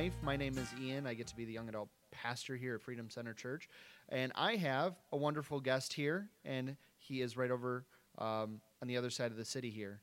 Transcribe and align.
Life. 0.00 0.16
My 0.22 0.34
name 0.34 0.56
is 0.56 0.72
Ian. 0.80 1.06
I 1.06 1.12
get 1.12 1.26
to 1.26 1.36
be 1.36 1.44
the 1.44 1.52
young 1.52 1.68
adult 1.68 1.90
pastor 2.10 2.56
here 2.56 2.76
at 2.76 2.80
Freedom 2.80 3.10
Center 3.10 3.34
Church. 3.34 3.68
And 4.08 4.32
I 4.34 4.56
have 4.56 4.94
a 5.12 5.18
wonderful 5.18 5.60
guest 5.60 5.92
here, 5.92 6.30
and 6.42 6.74
he 6.96 7.20
is 7.20 7.36
right 7.36 7.50
over 7.50 7.84
um, 8.16 8.62
on 8.80 8.88
the 8.88 8.96
other 8.96 9.10
side 9.10 9.30
of 9.30 9.36
the 9.36 9.44
city 9.44 9.68
here. 9.68 10.00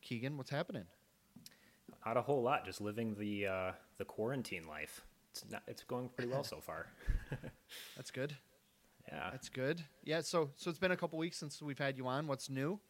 Keegan, 0.00 0.38
what's 0.38 0.48
happening? 0.48 0.84
Not 2.06 2.16
a 2.16 2.22
whole 2.22 2.40
lot. 2.40 2.64
Just 2.64 2.80
living 2.80 3.14
the 3.18 3.46
uh, 3.46 3.72
the 3.98 4.06
quarantine 4.06 4.66
life. 4.66 5.02
It's 5.32 5.44
not, 5.50 5.62
it's 5.66 5.82
going 5.82 6.08
pretty 6.08 6.32
well 6.32 6.42
so 6.42 6.56
far. 6.62 6.86
That's 7.94 8.10
good. 8.10 8.34
Yeah. 9.08 9.28
That's 9.30 9.50
good. 9.50 9.82
Yeah. 10.02 10.22
So 10.22 10.48
so 10.56 10.70
it's 10.70 10.78
been 10.78 10.92
a 10.92 10.96
couple 10.96 11.18
weeks 11.18 11.36
since 11.36 11.60
we've 11.60 11.78
had 11.78 11.98
you 11.98 12.06
on. 12.06 12.26
What's 12.26 12.48
new? 12.48 12.80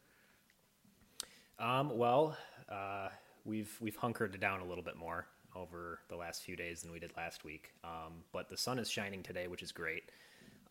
Um, 1.59 1.97
well, 1.97 2.37
uh, 2.71 3.09
we've 3.43 3.75
we've 3.81 3.97
hunkered 3.97 4.39
down 4.39 4.61
a 4.61 4.65
little 4.65 4.83
bit 4.85 4.95
more 4.95 5.27
over 5.55 5.99
the 6.09 6.15
last 6.15 6.43
few 6.43 6.55
days 6.55 6.81
than 6.81 6.91
we 6.91 6.99
did 6.99 7.11
last 7.17 7.43
week. 7.43 7.71
Um, 7.83 8.23
but 8.31 8.49
the 8.49 8.57
sun 8.57 8.79
is 8.79 8.89
shining 8.89 9.23
today, 9.23 9.47
which 9.47 9.63
is 9.63 9.71
great. 9.71 10.03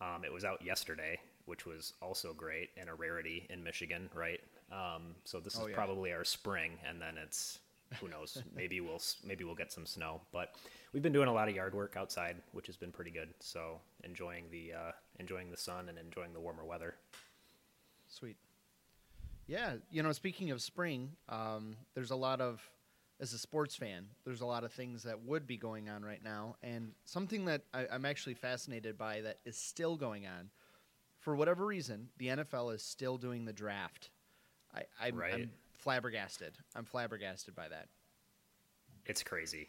Um, 0.01 0.23
it 0.23 0.31
was 0.31 0.45
out 0.45 0.61
yesterday, 0.63 1.19
which 1.45 1.65
was 1.65 1.93
also 2.01 2.33
great 2.33 2.69
and 2.77 2.89
a 2.89 2.93
rarity 2.93 3.45
in 3.49 3.63
Michigan, 3.63 4.09
right? 4.13 4.39
Um, 4.71 5.15
so 5.25 5.39
this 5.39 5.57
Oh, 5.59 5.63
is 5.63 5.69
yeah. 5.69 5.75
probably 5.75 6.13
our 6.13 6.23
spring, 6.23 6.77
and 6.87 7.01
then 7.01 7.17
it's 7.17 7.59
who 7.99 8.07
knows? 8.07 8.41
maybe 8.55 8.81
we'll 8.81 9.01
maybe 9.25 9.43
we'll 9.43 9.55
get 9.55 9.71
some 9.71 9.85
snow. 9.85 10.21
But 10.31 10.53
we've 10.93 11.03
been 11.03 11.11
doing 11.13 11.27
a 11.27 11.33
lot 11.33 11.49
of 11.49 11.55
yard 11.55 11.73
work 11.73 11.95
outside, 11.97 12.35
which 12.53 12.67
has 12.67 12.77
been 12.77 12.91
pretty 12.91 13.11
good. 13.11 13.29
So 13.39 13.79
enjoying 14.03 14.45
the 14.51 14.73
uh, 14.73 14.91
enjoying 15.19 15.49
the 15.51 15.57
sun 15.57 15.89
and 15.89 15.97
enjoying 15.97 16.33
the 16.33 16.39
warmer 16.39 16.63
weather. 16.63 16.95
Sweet. 18.07 18.37
Yeah, 19.47 19.73
you 19.91 20.03
know, 20.03 20.11
speaking 20.11 20.51
of 20.51 20.61
spring, 20.61 21.11
um, 21.27 21.75
there's 21.95 22.11
a 22.11 22.15
lot 22.15 22.39
of, 22.39 22.61
as 23.19 23.33
a 23.33 23.37
sports 23.37 23.75
fan, 23.75 24.05
there's 24.25 24.41
a 24.41 24.45
lot 24.45 24.63
of 24.63 24.71
things 24.71 25.03
that 25.03 25.21
would 25.23 25.45
be 25.45 25.57
going 25.57 25.89
on 25.89 26.03
right 26.03 26.23
now, 26.23 26.55
and 26.63 26.91
something 27.05 27.45
that 27.45 27.63
I, 27.73 27.87
I'm 27.91 28.05
actually 28.05 28.35
fascinated 28.35 28.97
by 28.97 29.21
that 29.21 29.39
is 29.45 29.57
still 29.57 29.95
going 29.97 30.25
on. 30.25 30.49
For 31.19 31.35
whatever 31.35 31.65
reason, 31.65 32.09
the 32.17 32.27
NFL 32.27 32.73
is 32.73 32.81
still 32.81 33.17
doing 33.17 33.43
the 33.45 33.51
draft. 33.53 34.09
I, 34.73 34.83
I'm, 35.01 35.15
Right. 35.17 35.33
I'm 35.33 35.49
flabbergasted. 35.73 36.53
I'm 36.75 36.85
flabbergasted 36.85 37.55
by 37.55 37.67
that. 37.69 37.87
it's 39.05 39.23
crazy 39.23 39.67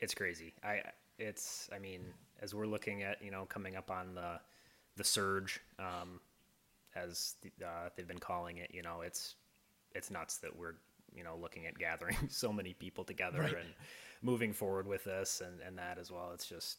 it's 0.00 0.14
crazy 0.14 0.54
i 0.62 0.80
it's 1.18 1.68
i 1.74 1.78
mean 1.78 2.00
as 2.40 2.54
we're 2.54 2.66
looking 2.66 3.02
at 3.02 3.20
you 3.20 3.30
know 3.30 3.44
coming 3.46 3.74
up 3.76 3.90
on 3.90 4.14
the 4.14 4.38
the 4.96 5.02
surge 5.02 5.60
um 5.80 6.20
as 6.94 7.34
the, 7.42 7.50
uh, 7.66 7.88
they've 7.96 8.06
been 8.06 8.18
calling 8.18 8.58
it 8.58 8.70
you 8.72 8.82
know 8.82 9.00
it's 9.00 9.34
it's 9.94 10.10
nuts 10.10 10.38
that 10.38 10.54
we're 10.56 10.74
you 11.18 11.24
know 11.24 11.36
looking 11.36 11.66
at 11.66 11.76
gathering 11.78 12.16
so 12.30 12.52
many 12.52 12.72
people 12.72 13.04
together 13.04 13.40
Right. 13.40 13.56
and 13.58 13.68
moving 14.22 14.52
forward 14.54 14.86
with 14.86 15.04
this 15.04 15.42
and 15.44 15.60
and 15.66 15.76
that 15.78 15.98
as 15.98 16.10
well. 16.10 16.30
It's 16.32 16.46
just 16.46 16.78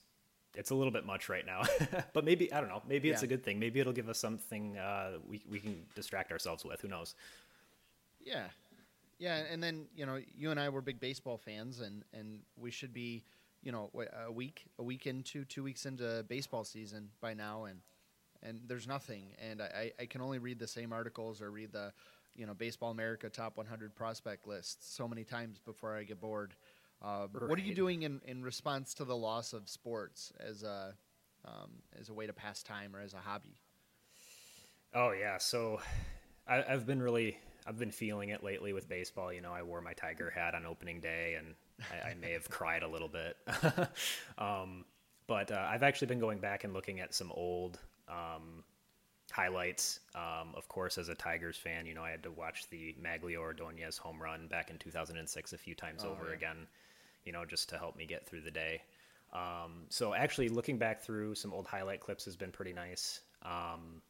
it's 0.55 0.71
a 0.71 0.75
little 0.75 0.91
bit 0.93 1.05
much 1.05 1.29
right 1.29 1.45
now. 1.45 1.61
But 2.13 2.25
maybe 2.25 2.51
i 2.51 2.59
don't 2.59 2.69
know 2.69 2.81
maybe 2.87 3.09
it's 3.11 3.21
Yeah. 3.21 3.25
a 3.25 3.29
good 3.29 3.43
thing. 3.43 3.59
Maybe 3.59 3.79
it'll 3.81 3.93
give 4.01 4.09
us 4.09 4.17
something 4.17 4.77
uh 4.77 5.19
we, 5.27 5.43
we 5.51 5.59
can 5.59 5.85
distract 5.95 6.31
ourselves 6.31 6.63
with. 6.65 6.81
Who 6.81 6.87
knows? 6.87 7.13
Yeah, 8.19 8.47
yeah, 9.17 9.43
and 9.51 9.61
then 9.63 9.85
you 9.95 10.05
know, 10.05 10.19
you 10.37 10.51
and 10.51 10.59
I 10.59 10.69
were 10.69 10.81
big 10.81 10.99
baseball 10.99 11.37
fans, 11.37 11.79
and 11.81 12.03
and 12.13 12.39
we 12.57 12.71
should 12.71 12.93
be, 12.93 13.23
you 13.63 13.71
know, 13.71 13.89
a 14.27 14.31
week, 14.31 14.65
a 14.77 14.83
week 14.83 15.07
into, 15.07 15.45
two 15.45 15.63
weeks 15.63 15.85
into 15.85 16.23
baseball 16.27 16.63
season 16.63 17.09
by 17.21 17.33
now, 17.33 17.65
and 17.65 17.79
and 18.43 18.61
there's 18.67 18.87
nothing, 18.87 19.23
and 19.49 19.61
I 19.61 19.91
I 19.99 20.05
can 20.05 20.21
only 20.21 20.39
read 20.39 20.59
the 20.59 20.67
same 20.67 20.93
articles 20.93 21.41
or 21.41 21.49
read 21.51 21.71
the, 21.73 21.91
you 22.39 22.45
know, 22.45 22.53
Baseball 22.53 22.91
America 22.91 23.29
top 23.29 23.57
100 23.57 23.93
prospect 23.93 24.47
lists 24.47 24.95
so 24.95 25.07
many 25.07 25.25
times 25.25 25.59
before 25.59 25.95
I 25.95 26.03
get 26.03 26.21
bored. 26.21 26.55
Uh, 27.01 27.27
What 27.27 27.59
are 27.59 27.61
you 27.61 27.75
doing 27.75 28.03
in, 28.03 28.21
in 28.25 28.41
response 28.41 28.93
to 28.95 29.05
the 29.05 29.15
loss 29.15 29.53
of 29.53 29.67
sports 29.67 30.31
as 30.39 30.63
a 30.63 30.95
um, 31.45 31.69
as 31.99 32.09
a 32.09 32.13
way 32.13 32.27
to 32.27 32.33
pass 32.33 32.63
time 32.63 32.95
or 32.95 33.01
as 33.01 33.13
a 33.13 33.17
hobby? 33.17 33.61
Oh 34.93 35.11
yeah, 35.11 35.37
so 35.37 35.79
I, 36.47 36.63
I've 36.67 36.85
been 36.85 37.01
really 37.01 37.37
I've 37.67 37.77
been 37.77 37.91
feeling 37.91 38.29
it 38.29 38.43
lately 38.43 38.73
with 38.73 38.89
baseball. 38.89 39.31
You 39.31 39.41
know, 39.41 39.53
I 39.53 39.61
wore 39.63 39.81
my 39.81 39.93
Tiger 39.93 40.29
hat 40.29 40.55
on 40.55 40.65
opening 40.65 40.99
day, 40.99 41.35
and 41.37 41.55
I, 41.91 42.09
I 42.09 42.13
may 42.15 42.31
have 42.31 42.49
cried 42.49 42.83
a 42.83 42.87
little 42.87 43.09
bit. 43.09 43.37
um, 44.37 44.85
but 45.27 45.51
uh, 45.51 45.67
I've 45.69 45.83
actually 45.83 46.07
been 46.07 46.19
going 46.19 46.39
back 46.39 46.63
and 46.63 46.73
looking 46.73 46.99
at 46.99 47.13
some 47.13 47.31
old 47.33 47.79
um, 48.07 48.63
highlights. 49.31 49.99
Um, 50.15 50.49
of 50.55 50.67
course, 50.67 50.97
as 50.97 51.09
a 51.09 51.15
Tigers 51.15 51.57
fan, 51.57 51.85
you 51.85 51.93
know, 51.93 52.03
I 52.03 52.11
had 52.11 52.23
to 52.23 52.31
watch 52.31 52.69
the 52.69 52.95
Magglio 53.01 53.37
Ordonez 53.39 53.97
home 53.97 54.21
run 54.21 54.47
back 54.47 54.69
in 54.69 54.77
2006 54.77 55.53
a 55.53 55.57
few 55.57 55.75
times 55.75 56.03
Oh, 56.05 56.09
over 56.11 56.29
yeah. 56.29 56.35
again. 56.35 56.67
You 57.25 57.31
know, 57.33 57.45
just 57.45 57.69
to 57.69 57.77
help 57.77 57.95
me 57.95 58.05
get 58.05 58.25
through 58.25 58.41
the 58.41 58.51
day. 58.51 58.81
Um, 59.33 59.83
so 59.89 60.13
actually, 60.13 60.49
looking 60.49 60.77
back 60.77 61.01
through 61.01 61.35
some 61.35 61.53
old 61.53 61.67
highlight 61.67 61.99
clips 61.99 62.25
has 62.25 62.35
been 62.35 62.51
pretty 62.51 62.73
nice. 62.73 63.21
Um, 63.43 64.01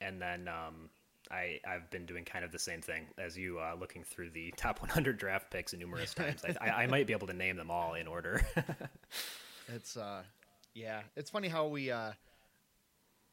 and 0.00 0.20
then 0.20 0.48
um, 0.48 0.90
I 1.30 1.60
I've 1.66 1.88
been 1.90 2.04
doing 2.04 2.24
kind 2.24 2.44
of 2.44 2.52
the 2.52 2.58
same 2.58 2.82
thing 2.82 3.06
as 3.16 3.38
you, 3.38 3.58
uh, 3.58 3.74
looking 3.78 4.02
through 4.04 4.30
the 4.30 4.50
top 4.56 4.80
100 4.82 5.16
draft 5.16 5.50
picks 5.50 5.72
numerous 5.72 6.12
times. 6.14 6.42
I, 6.44 6.68
I, 6.68 6.82
I 6.82 6.86
might 6.86 7.06
be 7.06 7.12
able 7.14 7.28
to 7.28 7.32
name 7.32 7.56
them 7.56 7.70
all 7.70 7.94
in 7.94 8.06
order. 8.06 8.44
It's 9.74 9.96
uh 9.96 10.22
yeah, 10.74 11.00
it's 11.16 11.30
funny 11.30 11.48
how 11.48 11.66
we 11.68 11.90
uh 11.90 12.12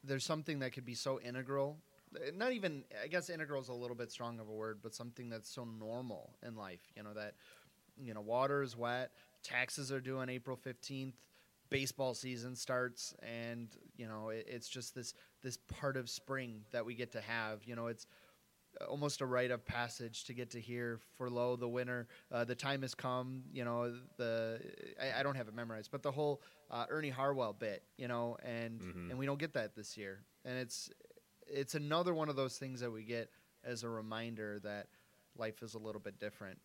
there's 0.04 0.24
something 0.24 0.58
that 0.60 0.72
could 0.72 0.84
be 0.84 0.94
so 0.94 1.20
integral. 1.20 1.78
eh, 2.16 2.30
Not 2.34 2.52
even 2.52 2.84
I 3.02 3.08
guess 3.08 3.30
integral 3.30 3.60
is 3.60 3.68
a 3.68 3.74
little 3.74 3.96
bit 3.96 4.10
strong 4.10 4.40
of 4.40 4.48
a 4.48 4.52
word, 4.52 4.78
but 4.82 4.94
something 4.94 5.28
that's 5.28 5.50
so 5.50 5.64
normal 5.64 6.34
in 6.46 6.56
life, 6.56 6.82
you 6.96 7.02
know 7.02 7.14
that 7.14 7.34
you 8.00 8.14
know, 8.14 8.20
water 8.20 8.62
is 8.62 8.76
wet, 8.76 9.10
taxes 9.42 9.92
are 9.92 10.00
due 10.00 10.18
on 10.18 10.28
April 10.28 10.56
15th, 10.56 11.14
baseball 11.70 12.14
season 12.14 12.54
starts 12.56 13.14
and, 13.22 13.68
you 13.96 14.06
know, 14.06 14.30
it, 14.30 14.46
it's 14.48 14.68
just 14.68 14.94
this 14.94 15.14
this 15.42 15.56
part 15.56 15.96
of 15.96 16.08
spring 16.10 16.62
that 16.72 16.84
we 16.84 16.94
get 16.94 17.12
to 17.12 17.20
have, 17.20 17.64
you 17.64 17.76
know, 17.76 17.86
it's 17.86 18.06
almost 18.88 19.20
a 19.20 19.26
rite 19.26 19.50
of 19.50 19.64
passage 19.64 20.24
to 20.24 20.32
get 20.34 20.50
to 20.50 20.60
hear 20.60 20.98
for 21.16 21.28
lo 21.30 21.56
the 21.56 21.68
winner 21.68 22.08
uh, 22.30 22.42
the 22.44 22.54
time 22.54 22.82
has 22.82 22.94
come 22.94 23.42
you 23.52 23.64
know 23.64 23.92
the 24.16 24.60
I, 25.00 25.20
I 25.20 25.22
don't 25.22 25.36
have 25.36 25.46
it 25.48 25.54
memorized 25.54 25.90
but 25.90 26.02
the 26.02 26.10
whole 26.10 26.40
uh, 26.70 26.86
ernie 26.88 27.10
harwell 27.10 27.52
bit 27.52 27.82
you 27.98 28.08
know 28.08 28.36
and 28.42 28.80
Mhm. 28.80 29.10
and 29.10 29.18
we 29.18 29.26
don't 29.26 29.38
get 29.38 29.52
that 29.54 29.74
this 29.74 29.96
year 29.96 30.24
and 30.44 30.56
it's 30.58 30.90
it's 31.46 31.74
another 31.74 32.14
one 32.14 32.28
of 32.30 32.36
those 32.36 32.56
things 32.58 32.80
that 32.80 32.90
we 32.90 33.02
get 33.04 33.30
as 33.62 33.82
a 33.82 33.88
reminder 33.88 34.58
that 34.60 34.86
life 35.36 35.62
is 35.62 35.74
a 35.74 35.78
little 35.78 36.00
bit 36.00 36.18
different 36.18 36.58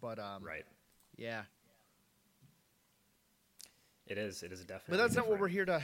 but 0.00 0.18
um 0.18 0.42
right. 0.44 0.66
yeah 1.16 1.42
It 4.06 4.16
is. 4.18 4.42
It 4.42 4.52
is 4.52 4.60
definitely. 4.64 4.96
but 4.96 5.02
that's 5.02 5.16
not 5.16 5.28
what 5.28 5.38
we're 5.40 5.48
here 5.48 5.64
to 5.66 5.82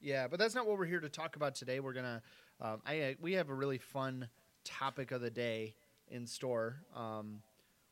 yeah 0.00 0.26
but 0.28 0.38
that's 0.38 0.54
not 0.54 0.66
what 0.66 0.78
we're 0.78 0.84
here 0.86 1.00
to 1.00 1.08
talk 1.08 1.36
about 1.36 1.54
today 1.54 1.80
we're 1.80 1.92
gonna 1.92 2.22
um, 2.60 2.80
I, 2.86 2.92
I 3.04 3.16
we 3.20 3.32
have 3.32 3.48
a 3.50 3.54
really 3.54 3.78
fun 3.78 4.28
topic 4.64 5.10
of 5.10 5.20
the 5.20 5.30
day 5.30 5.74
in 6.08 6.26
store. 6.26 6.76
Um, 6.94 7.42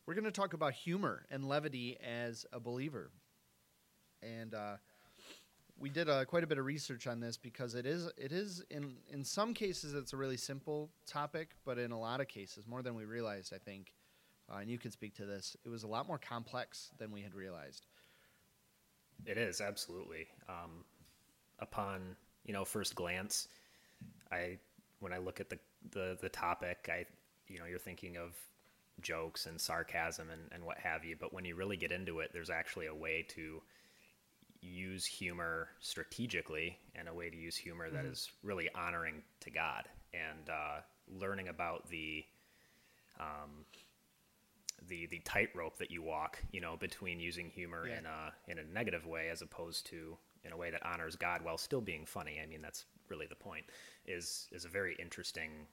we're 0.07 0.15
gonna 0.15 0.31
talk 0.31 0.53
about 0.55 0.73
humor 0.73 1.27
and 1.31 1.49
levity 1.49 1.97
as 2.01 2.47
a 2.53 2.61
believer. 2.61 3.11
And 4.23 4.55
uh, 4.55 4.77
we 5.79 5.89
did 5.89 6.09
uh, 6.09 6.25
quite 6.25 6.45
a 6.45 6.47
bit 6.47 6.59
of 6.59 6.65
research 6.65 7.07
on 7.07 7.21
this 7.21 7.37
because 7.37 7.75
it 7.75 7.87
is 7.87 8.11
it 8.17 8.33
is 8.33 8.63
in 8.71 8.97
in 9.09 9.25
some 9.25 9.55
cases 9.55 9.95
it's 9.95 10.13
a 10.13 10.17
really 10.17 10.37
simple 10.37 10.91
topic 11.07 11.53
but 11.65 11.79
in 11.79 11.91
a 11.91 11.99
lot 11.99 12.21
of 12.21 12.29
cases 12.29 12.67
more 12.67 12.83
than 12.83 12.95
we 12.95 13.07
realized 13.07 13.55
i 13.55 13.59
think 13.59 13.95
uh, 14.51 14.59
and 14.59 14.71
you 14.71 14.79
can 14.79 14.91
speak 14.91 15.15
to 15.15 15.25
this 15.25 15.57
it 15.65 15.69
was 15.69 15.85
a 15.85 15.87
lot 15.87 16.07
more 16.07 16.19
complex 16.19 16.91
than 16.99 17.11
we 17.13 17.23
had 17.23 17.35
realized. 17.35 17.87
It 19.27 19.39
is 19.39 19.61
absolutely. 19.61 20.29
Um, 20.49 20.85
upon 21.59 22.17
you 22.45 22.53
know 22.53 22.65
first 22.65 22.95
glance, 22.95 23.49
I 24.33 24.59
when 25.01 25.13
I 25.13 25.19
look 25.19 25.41
at 25.41 25.49
the, 25.49 25.59
the 25.93 26.17
the 26.21 26.29
topic, 26.29 26.89
I 26.93 27.07
you 27.49 27.59
know 27.59 27.65
you're 27.67 27.79
thinking 27.79 28.17
of 28.17 28.35
jokes 29.01 29.47
and 29.47 29.61
sarcasm 29.61 30.29
and, 30.31 30.43
and 30.53 30.65
what 30.65 30.79
have 30.79 31.05
you. 31.05 31.17
But 31.19 31.33
when 31.33 31.45
you 31.45 31.55
really 31.57 31.77
get 31.77 31.91
into 31.93 32.21
it, 32.21 32.31
there's 32.33 32.51
actually 32.51 32.87
a 32.87 32.95
way 32.95 33.23
to 33.31 33.63
use 34.61 35.07
humor 35.07 35.69
strategically 35.81 36.79
and 36.95 37.09
a 37.09 37.15
way 37.15 37.31
to 37.31 37.37
use 37.37 37.57
humor 37.57 37.89
that 37.91 38.05
Mhm. 38.05 38.13
is 38.13 38.31
really 38.43 38.69
honoring 38.75 39.23
to 39.41 39.51
God 39.51 39.89
and 40.13 40.51
uh, 40.51 40.83
learning 41.09 41.49
about 41.49 41.89
the 41.89 42.27
um, 43.19 43.65
the 44.89 45.07
the 45.07 45.19
tightrope 45.21 45.77
that 45.79 45.91
you 45.91 46.03
walk, 46.03 46.39
you 46.53 46.61
know, 46.61 46.77
between 46.77 47.21
using 47.21 47.51
humor 47.51 47.87
Yeah. 47.87 47.99
in 47.99 48.07
a 48.07 48.35
in 48.49 48.59
a 48.59 48.65
negative 48.65 49.07
way 49.07 49.29
as 49.31 49.43
opposed 49.43 49.87
to 49.87 50.19
in 50.45 50.53
a 50.53 50.57
way 50.57 50.71
that 50.71 50.85
honors 50.85 51.17
God 51.17 51.43
while 51.45 51.59
still 51.59 51.81
being 51.81 52.07
funny. 52.07 52.41
I 52.43 52.47
mean, 52.47 52.63
that's 52.63 52.87
really 53.09 53.27
the 53.27 53.35
point. 53.35 53.65
Is 54.07 54.49
is 54.53 54.65
a 54.65 54.69
very 54.69 54.97
interesting. 55.01 55.67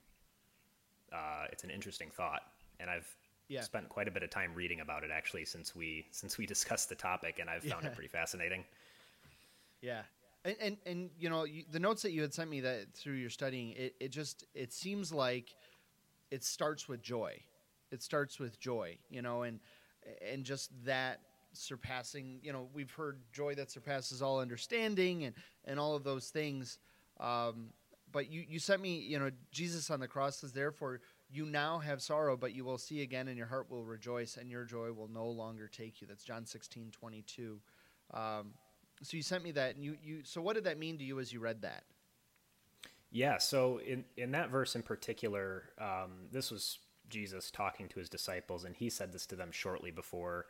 Uh, 1.12 1.46
it's 1.52 1.64
an 1.64 1.70
interesting 1.70 2.10
thought, 2.10 2.42
and 2.80 2.90
I've 2.90 3.08
Yeah. 3.50 3.62
spent 3.64 3.88
quite 3.90 4.08
a 4.10 4.12
bit 4.12 4.24
of 4.24 4.30
time 4.30 4.54
reading 4.54 4.82
about 4.82 5.04
it 5.04 5.12
actually 5.12 5.46
since 5.46 5.76
we 5.76 6.06
since 6.12 6.38
we 6.38 6.46
discussed 6.56 6.90
the 6.90 6.96
topic, 6.96 7.40
and 7.40 7.50
I've 7.50 7.64
found 7.64 7.84
Yeah. 7.84 7.92
it 7.92 7.94
pretty 7.94 8.10
fascinating. 8.10 8.66
Yeah, 9.82 10.02
and 10.44 10.56
and, 10.60 10.78
and 10.86 11.10
you 11.18 11.30
know 11.30 11.44
you, 11.46 11.64
the 11.72 11.80
notes 11.80 12.02
that 12.02 12.12
you 12.12 12.22
had 12.22 12.34
sent 12.34 12.50
me 12.50 12.62
that 12.62 12.94
through 12.94 13.16
your 13.16 13.30
studying, 13.30 13.72
it, 13.72 13.96
it 14.00 14.10
just 14.10 14.46
it 14.54 14.74
seems 14.74 15.12
like 15.14 15.56
it 16.32 16.44
starts 16.44 16.88
with 16.90 17.02
joy. 17.02 17.42
it 17.92 18.02
starts 18.04 18.40
with 18.40 18.60
joy, 18.60 18.98
you 19.10 19.22
know, 19.22 19.44
and 19.44 19.60
and 20.22 20.44
just 20.44 20.72
that 20.86 21.20
surpassing, 21.58 22.40
you 22.42 22.54
know, 22.54 22.70
we've 22.74 22.92
heard 22.92 23.20
joy 23.32 23.56
that 23.56 23.72
surpasses 23.72 24.22
all 24.22 24.40
understanding 24.40 25.26
and 25.26 25.36
and 25.66 25.80
all 25.80 25.96
of 25.96 26.04
those 26.04 26.30
things. 26.30 26.80
Um, 27.20 27.70
but 28.12 28.32
you 28.32 28.46
you 28.48 28.60
sent 28.60 28.82
me, 28.82 29.00
you 29.00 29.20
know, 29.20 29.32
Jesus 29.52 29.90
on 29.90 30.00
the 30.00 30.08
cross 30.08 30.38
says, 30.38 30.54
therefore 30.54 31.02
you 31.30 31.46
now 31.46 31.80
have 31.80 32.02
sorrow, 32.02 32.38
but 32.38 32.56
you 32.56 32.64
will 32.64 32.78
see 32.78 33.02
again, 33.02 33.28
and 33.28 33.38
your 33.38 33.48
heart 33.48 33.70
will 33.70 33.84
rejoice, 33.84 34.38
and 34.38 34.50
your 34.50 34.64
joy 34.64 34.94
will 34.94 35.10
no 35.10 35.28
longer 35.28 35.68
take 35.68 36.00
you. 36.00 36.08
That's 36.08 36.24
John 36.24 36.46
sixteen 36.46 36.90
twenty 36.92 37.22
two. 37.24 37.60
Um, 38.14 38.54
so 39.02 39.18
you 39.18 39.24
sent 39.24 39.44
me 39.44 39.52
that, 39.52 39.76
and 39.76 39.84
you 39.84 39.98
you. 40.02 40.22
So 40.24 40.42
what 40.42 40.56
did 40.56 40.64
that 40.64 40.80
mean 40.80 40.98
to 41.00 41.04
you 41.04 41.20
as 41.20 41.34
you 41.34 41.40
read 41.42 41.62
that? 41.64 41.84
Yeah. 43.12 43.40
So 43.40 43.80
in 43.80 44.06
in 44.16 44.32
that 44.32 44.50
verse 44.50 44.76
in 44.76 44.84
particular, 44.84 45.64
um, 45.80 46.28
this 46.32 46.50
was 46.50 46.80
Jesus 47.10 47.52
talking 47.52 47.90
to 47.90 48.00
his 48.00 48.10
disciples, 48.10 48.64
and 48.64 48.76
he 48.76 48.90
said 48.90 49.12
this 49.12 49.26
to 49.28 49.36
them 49.36 49.52
shortly 49.52 49.92
before 49.92 50.46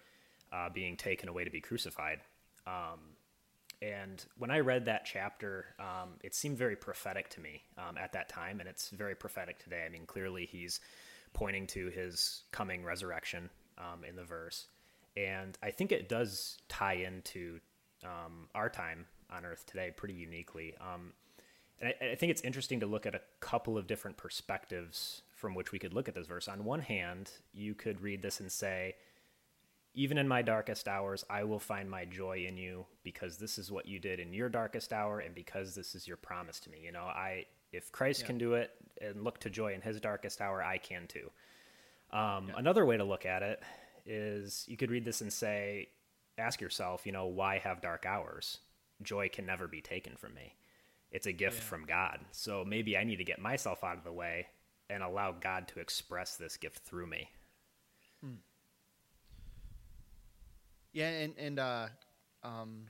uh, 0.51 0.69
being 0.69 0.97
taken 0.97 1.29
away 1.29 1.43
to 1.43 1.49
be 1.49 1.61
crucified. 1.61 2.19
Um, 2.65 2.99
and 3.81 4.25
when 4.37 4.49
I 4.49 4.59
read 4.59 4.85
that 4.85 5.05
chapter, 5.05 5.65
um, 5.79 6.13
it 6.23 6.33
seemed 6.33 6.57
very 6.57 6.75
prophetic 6.75 7.29
to 7.31 7.41
me 7.41 7.61
um, 7.77 7.97
at 7.97 8.11
that 8.13 8.27
time, 8.27 8.59
and 8.59 8.67
it's 8.67 8.89
very 8.89 9.15
prophetic 9.15 9.59
today. 9.59 9.83
I 9.85 9.89
mean, 9.89 10.05
clearly 10.05 10.45
he's 10.45 10.79
pointing 11.33 11.67
to 11.67 11.89
his 11.89 12.43
coming 12.51 12.83
resurrection 12.83 13.49
um, 13.77 14.03
in 14.03 14.15
the 14.15 14.23
verse, 14.23 14.67
and 15.15 15.57
I 15.61 15.71
think 15.71 15.91
it 15.91 16.09
does 16.09 16.57
tie 16.67 16.93
into 16.93 17.59
um, 18.03 18.47
our 18.55 18.69
time 18.69 19.05
on 19.29 19.45
Earth 19.45 19.65
today 19.67 19.91
pretty 19.95 20.15
uniquely. 20.15 20.73
Um, 20.81 21.13
and 21.79 21.93
I, 22.01 22.11
I 22.11 22.15
think 22.15 22.31
it's 22.31 22.41
interesting 22.41 22.79
to 22.79 22.87
look 22.87 23.05
at 23.05 23.13
a 23.13 23.21
couple 23.39 23.77
of 23.77 23.85
different 23.85 24.17
perspectives 24.17 25.21
from 25.35 25.53
which 25.53 25.71
we 25.71 25.77
could 25.77 25.93
look 25.93 26.07
at 26.07 26.15
this 26.15 26.25
verse. 26.25 26.47
On 26.47 26.65
one 26.65 26.81
hand, 26.81 27.29
you 27.53 27.75
could 27.75 28.01
read 28.01 28.23
this 28.23 28.39
and 28.39 28.51
say, 28.51 28.95
even 29.97 30.19
in 30.19 30.27
my 30.27 30.43
darkest 30.43 30.87
hours, 30.87 31.25
I 31.27 31.43
will 31.43 31.59
find 31.59 31.89
my 31.89 32.05
joy 32.05 32.45
in 32.47 32.55
you 32.55 32.85
because 33.01 33.37
this 33.37 33.57
is 33.57 33.71
what 33.71 33.87
you 33.87 33.97
did 33.97 34.19
in 34.19 34.31
your 34.31 34.47
darkest 34.47 34.93
hour 34.93 35.19
and 35.19 35.33
because 35.33 35.73
this 35.73 35.95
is 35.95 36.07
your 36.07 36.17
promise 36.17 36.59
to 36.61 36.69
me. 36.69 36.77
You 36.85 36.91
know, 36.91 37.01
I 37.01 37.45
if 37.73 37.91
Christ 37.91 38.21
yeah. 38.21 38.27
can 38.27 38.37
do 38.37 38.53
it 38.53 38.69
and 39.01 39.23
look 39.23 39.39
to 39.39 39.49
joy 39.49 39.73
in 39.73 39.81
his 39.81 39.99
darkest 39.99 40.39
hour, 40.39 40.63
I 40.63 40.77
can 40.77 41.07
too. 41.07 41.31
Um, 42.11 42.49
yeah. 42.49 42.53
Another 42.57 42.85
way 42.85 42.95
to 42.97 43.03
look 43.03 43.25
at 43.25 43.41
it 43.41 43.63
is 44.05 44.65
you 44.67 44.77
could 44.77 44.91
read 44.91 45.03
this 45.03 45.21
and 45.21 45.33
say, 45.33 45.89
ask 46.37 46.61
yourself, 46.61 47.07
you 47.07 47.11
know, 47.11 47.25
why 47.25 47.57
have 47.57 47.81
dark 47.81 48.05
hours? 48.05 48.59
Joy 49.01 49.29
can 49.29 49.47
never 49.47 49.67
be 49.67 49.81
taken 49.81 50.15
from 50.15 50.35
me. 50.35 50.53
It's 51.11 51.25
a 51.25 51.33
gift 51.33 51.57
yeah. 51.57 51.63
from 51.69 51.85
God. 51.85 52.19
So 52.31 52.63
maybe 52.63 52.95
I 52.95 53.03
need 53.03 53.17
to 53.17 53.23
get 53.23 53.39
myself 53.39 53.83
out 53.83 53.97
of 53.97 54.03
the 54.03 54.11
way 54.11 54.45
and 54.91 55.01
allow 55.01 55.31
God 55.31 55.67
to 55.69 55.79
express 55.79 56.35
this 56.35 56.55
gift 56.55 56.85
through 56.85 57.07
me. 57.07 57.29
Hmm. 58.23 58.35
Yeah, 60.97 61.09
and 61.09 61.33
and 61.37 61.59
uh, 61.59 61.87
um, 62.41 62.85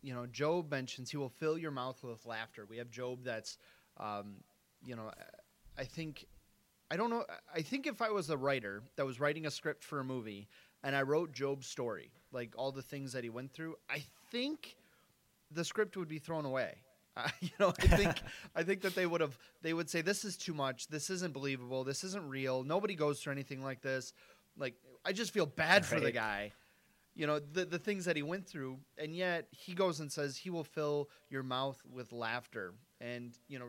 you 0.00 0.14
know, 0.14 0.24
Job 0.24 0.70
mentions 0.70 1.10
he 1.10 1.18
will 1.18 1.28
fill 1.28 1.58
your 1.58 1.70
mouth 1.70 2.02
with 2.02 2.24
laughter. 2.24 2.64
We 2.66 2.78
have 2.78 2.90
Job 2.90 3.18
that's, 3.22 3.58
um, 3.98 4.36
you 4.82 4.96
know, 4.96 5.10
I 5.76 5.84
think, 5.84 6.24
I 6.90 6.96
don't 6.96 7.10
know. 7.10 7.26
I 7.54 7.60
think 7.60 7.86
if 7.86 8.00
I 8.00 8.08
was 8.08 8.30
a 8.30 8.36
writer 8.38 8.82
that 8.96 9.04
was 9.04 9.20
writing 9.20 9.44
a 9.44 9.50
script 9.50 9.84
for 9.84 10.00
a 10.00 10.04
movie 10.04 10.48
and 10.82 10.96
I 10.96 11.02
wrote 11.02 11.32
Job's 11.32 11.66
story, 11.66 12.12
like 12.32 12.54
all 12.56 12.72
the 12.72 12.80
things 12.80 13.12
that 13.12 13.24
he 13.24 13.28
went 13.28 13.52
through, 13.52 13.76
I 13.90 14.02
think 14.30 14.74
the 15.50 15.66
script 15.66 15.98
would 15.98 16.08
be 16.08 16.18
thrown 16.18 16.46
away. 16.46 16.76
Uh, 17.18 17.28
you 17.40 17.50
know, 17.58 17.72
I 17.80 17.86
think 17.88 18.14
I 18.54 18.62
think 18.62 18.80
that 18.82 18.94
they 18.94 19.04
would 19.04 19.20
have 19.20 19.36
they 19.60 19.74
would 19.74 19.90
say 19.90 20.02
this 20.02 20.24
is 20.24 20.36
too 20.36 20.54
much. 20.54 20.86
This 20.86 21.10
isn't 21.10 21.32
believable. 21.32 21.82
This 21.82 22.04
isn't 22.04 22.28
real. 22.28 22.62
Nobody 22.62 22.94
goes 22.94 23.18
through 23.18 23.32
anything 23.32 23.60
like 23.60 23.82
this. 23.82 24.12
Like 24.56 24.74
I 25.04 25.12
just 25.12 25.32
feel 25.32 25.44
bad 25.44 25.82
right. 25.82 25.84
for 25.84 25.98
the 25.98 26.12
guy 26.12 26.52
you 27.18 27.26
know 27.26 27.40
the 27.40 27.64
the 27.64 27.80
things 27.80 28.04
that 28.04 28.14
he 28.14 28.22
went 28.22 28.46
through 28.46 28.78
and 28.96 29.14
yet 29.14 29.48
he 29.50 29.74
goes 29.74 29.98
and 29.98 30.10
says 30.10 30.36
he 30.36 30.50
will 30.50 30.64
fill 30.64 31.10
your 31.28 31.42
mouth 31.42 31.82
with 31.92 32.12
laughter. 32.12 32.72
And 33.00 33.36
you 33.48 33.58
know 33.58 33.66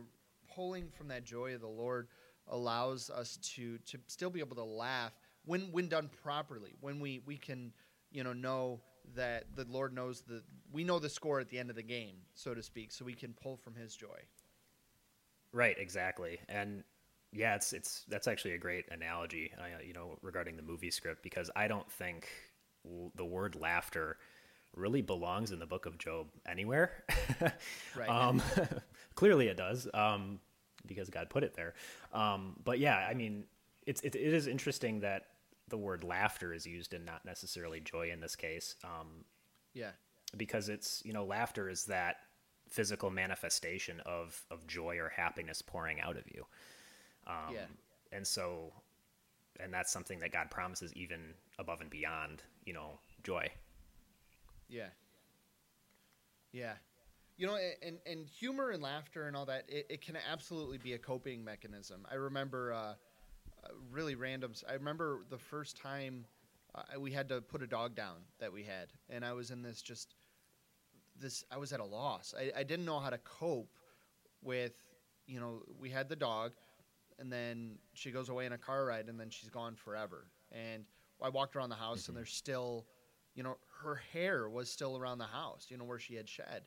pulling 0.56 0.90
from 0.90 1.08
that 1.10 1.26
joy 1.26 1.56
of 1.56 1.62
the 1.62 1.68
lord 1.68 2.08
allows 2.48 3.10
us 3.10 3.38
to 3.38 3.80
to 3.80 3.98
still 4.08 4.30
be 4.30 4.40
able 4.40 4.56
to 4.56 4.64
laugh 4.64 5.14
when 5.46 5.72
when 5.72 5.90
done 5.90 6.10
properly 6.24 6.76
when 6.80 7.00
we 7.00 7.22
we 7.26 7.38
can 7.38 7.74
you 8.12 8.24
know 8.24 8.34
know 8.34 8.82
that 9.16 9.46
the 9.56 9.66
lord 9.70 9.94
knows 9.94 10.22
the 10.22 10.44
we 10.72 10.84
know 10.84 11.00
the 11.00 11.10
score 11.10 11.40
at 11.40 11.50
the 11.50 11.58
end 11.58 11.72
of 11.72 11.76
the 11.76 11.84
game 11.84 12.18
so 12.36 12.54
to 12.54 12.62
speak 12.62 12.92
so 12.92 13.04
we 13.04 13.14
can 13.14 13.34
pull 13.34 13.58
from 13.58 13.74
his 13.74 13.96
joy. 13.96 14.20
Right 15.52 15.76
exactly. 15.80 16.40
And 16.48 16.84
yeah 17.32 17.56
it's 17.56 17.74
it's 17.74 18.06
that's 18.10 18.28
actually 18.28 18.54
a 18.54 18.58
great 18.58 18.86
analogy 18.92 19.52
uh, 19.60 19.82
you 19.86 19.94
know 19.94 20.18
regarding 20.22 20.56
the 20.56 20.64
movie 20.64 20.90
script 20.90 21.22
because 21.22 21.52
i 21.56 21.68
don't 21.68 21.92
think 21.92 22.28
the 23.16 23.26
word 23.26 23.56
laughter 23.56 24.18
really 24.76 25.02
belongs 25.02 25.52
in 25.52 25.60
the 25.60 25.66
book 25.66 25.86
of 25.86 25.98
Job 25.98 26.28
anywhere. 26.48 27.04
right. 27.96 28.10
Um, 28.10 28.42
clearly 29.16 29.48
it 29.48 29.58
does, 29.58 29.88
um, 29.94 30.40
because 30.86 31.10
God 31.10 31.30
put 31.30 31.44
it 31.44 31.56
there. 31.56 31.74
Um, 32.14 32.56
but 32.64 32.80
yeah, 32.80 33.08
I 33.10 33.14
mean, 33.14 33.46
it's 33.86 34.02
it, 34.02 34.16
it 34.16 34.34
is 34.34 34.48
interesting 34.48 35.02
that 35.02 35.26
the 35.68 35.78
word 35.78 36.04
laughter 36.04 36.54
is 36.54 36.66
used 36.66 36.94
and 36.94 37.06
not 37.06 37.26
necessarily 37.26 37.80
joy 37.80 38.12
in 38.12 38.20
this 38.20 38.36
case. 38.36 38.76
Um, 38.84 39.26
yeah, 39.74 39.92
because 40.38 40.70
it's 40.70 41.02
you 41.06 41.14
know 41.14 41.26
laughter 41.26 41.70
is 41.70 41.86
that 41.86 42.18
physical 42.70 43.10
manifestation 43.10 44.00
of 44.06 44.44
of 44.52 44.66
joy 44.68 44.98
or 44.98 45.10
happiness 45.10 45.62
pouring 45.62 46.00
out 46.02 46.18
of 46.18 46.24
you. 46.34 46.46
Um, 47.28 47.54
yeah, 47.54 47.66
and 48.12 48.26
so, 48.26 48.72
and 49.60 49.74
that's 49.74 49.92
something 49.92 50.20
that 50.20 50.32
God 50.32 50.50
promises 50.50 50.94
even 50.94 51.20
above 51.58 51.82
and 51.82 51.90
beyond 51.90 52.44
you 52.66 52.74
know 52.74 53.00
joy. 53.24 53.50
Yeah. 54.70 54.90
Yeah. 56.52 56.74
You 57.38 57.48
know, 57.48 57.58
and, 57.82 57.98
and 58.06 58.28
humor 58.28 58.72
and 58.72 58.84
laughter 58.84 59.28
and 59.28 59.36
all 59.36 59.46
that, 59.46 59.64
it, 59.70 59.88
it 59.90 60.02
can 60.02 60.18
absolutely 60.30 60.78
be 60.78 60.94
a 60.94 60.98
coping 60.98 61.44
mechanism. 61.44 62.06
I 62.12 62.16
remember 62.16 62.74
uh, 62.74 62.94
really 63.92 64.16
random. 64.16 64.54
I 64.70 64.74
remember 64.74 65.22
the 65.30 65.38
first 65.38 65.78
time 65.78 66.26
uh, 66.76 67.00
we 67.00 67.12
had 67.12 67.30
to 67.30 67.42
put 67.42 67.64
a 67.64 67.68
dog 67.68 67.96
down 67.96 68.18
that 68.40 68.52
we 68.52 68.64
had, 68.64 68.90
and 69.10 69.24
I 69.24 69.34
was 69.34 69.52
in 69.52 69.62
this 69.62 69.82
just 69.82 70.16
this. 71.20 71.44
I 71.52 71.58
was 71.58 71.72
at 71.74 71.80
a 71.80 71.86
loss. 71.86 72.34
I, 72.38 72.52
I 72.60 72.64
didn't 72.64 72.86
know 72.86 73.00
how 73.00 73.10
to 73.10 73.18
cope 73.20 73.72
with. 74.44 74.74
You 75.26 75.40
know, 75.40 75.62
we 75.80 75.90
had 75.90 76.10
the 76.10 76.16
dog, 76.16 76.52
and 77.20 77.32
then 77.32 77.78
she 77.94 78.12
goes 78.12 78.30
away 78.30 78.46
in 78.48 78.54
a 78.54 78.58
car 78.58 78.86
ride, 78.86 79.08
and 79.08 79.20
then 79.20 79.30
she's 79.30 79.50
gone 79.50 79.76
forever. 79.76 80.26
And 80.52 80.84
I 81.22 81.30
walked 81.30 81.56
around 81.56 81.70
the 81.70 81.76
house 81.76 82.04
mm-hmm. 82.04 82.12
and 82.12 82.18
there's 82.18 82.34
still, 82.34 82.86
you 83.36 83.44
know, 83.44 83.58
her 83.82 83.96
hair 83.96 84.50
was 84.50 84.70
still 84.70 84.98
around 84.98 85.18
the 85.18 85.26
house, 85.26 85.68
you 85.70 85.78
know, 85.78 85.86
where 85.86 86.00
she 86.00 86.16
had 86.16 86.28
shed. 86.28 86.64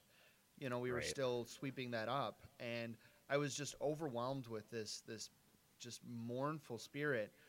You 0.59 0.68
know, 0.68 0.78
we 0.78 0.90
right. 0.90 0.97
were 0.97 1.02
still 1.02 1.44
sweeping 1.47 1.90
that 1.92 2.09
up, 2.09 2.47
and 2.61 2.97
I 3.28 3.37
was 3.37 3.54
just 3.54 3.75
overwhelmed 3.80 4.47
with 4.47 4.71
this 4.71 5.02
this 5.06 5.30
just 5.78 6.00
mournful 6.06 6.78
spirit. 6.78 7.32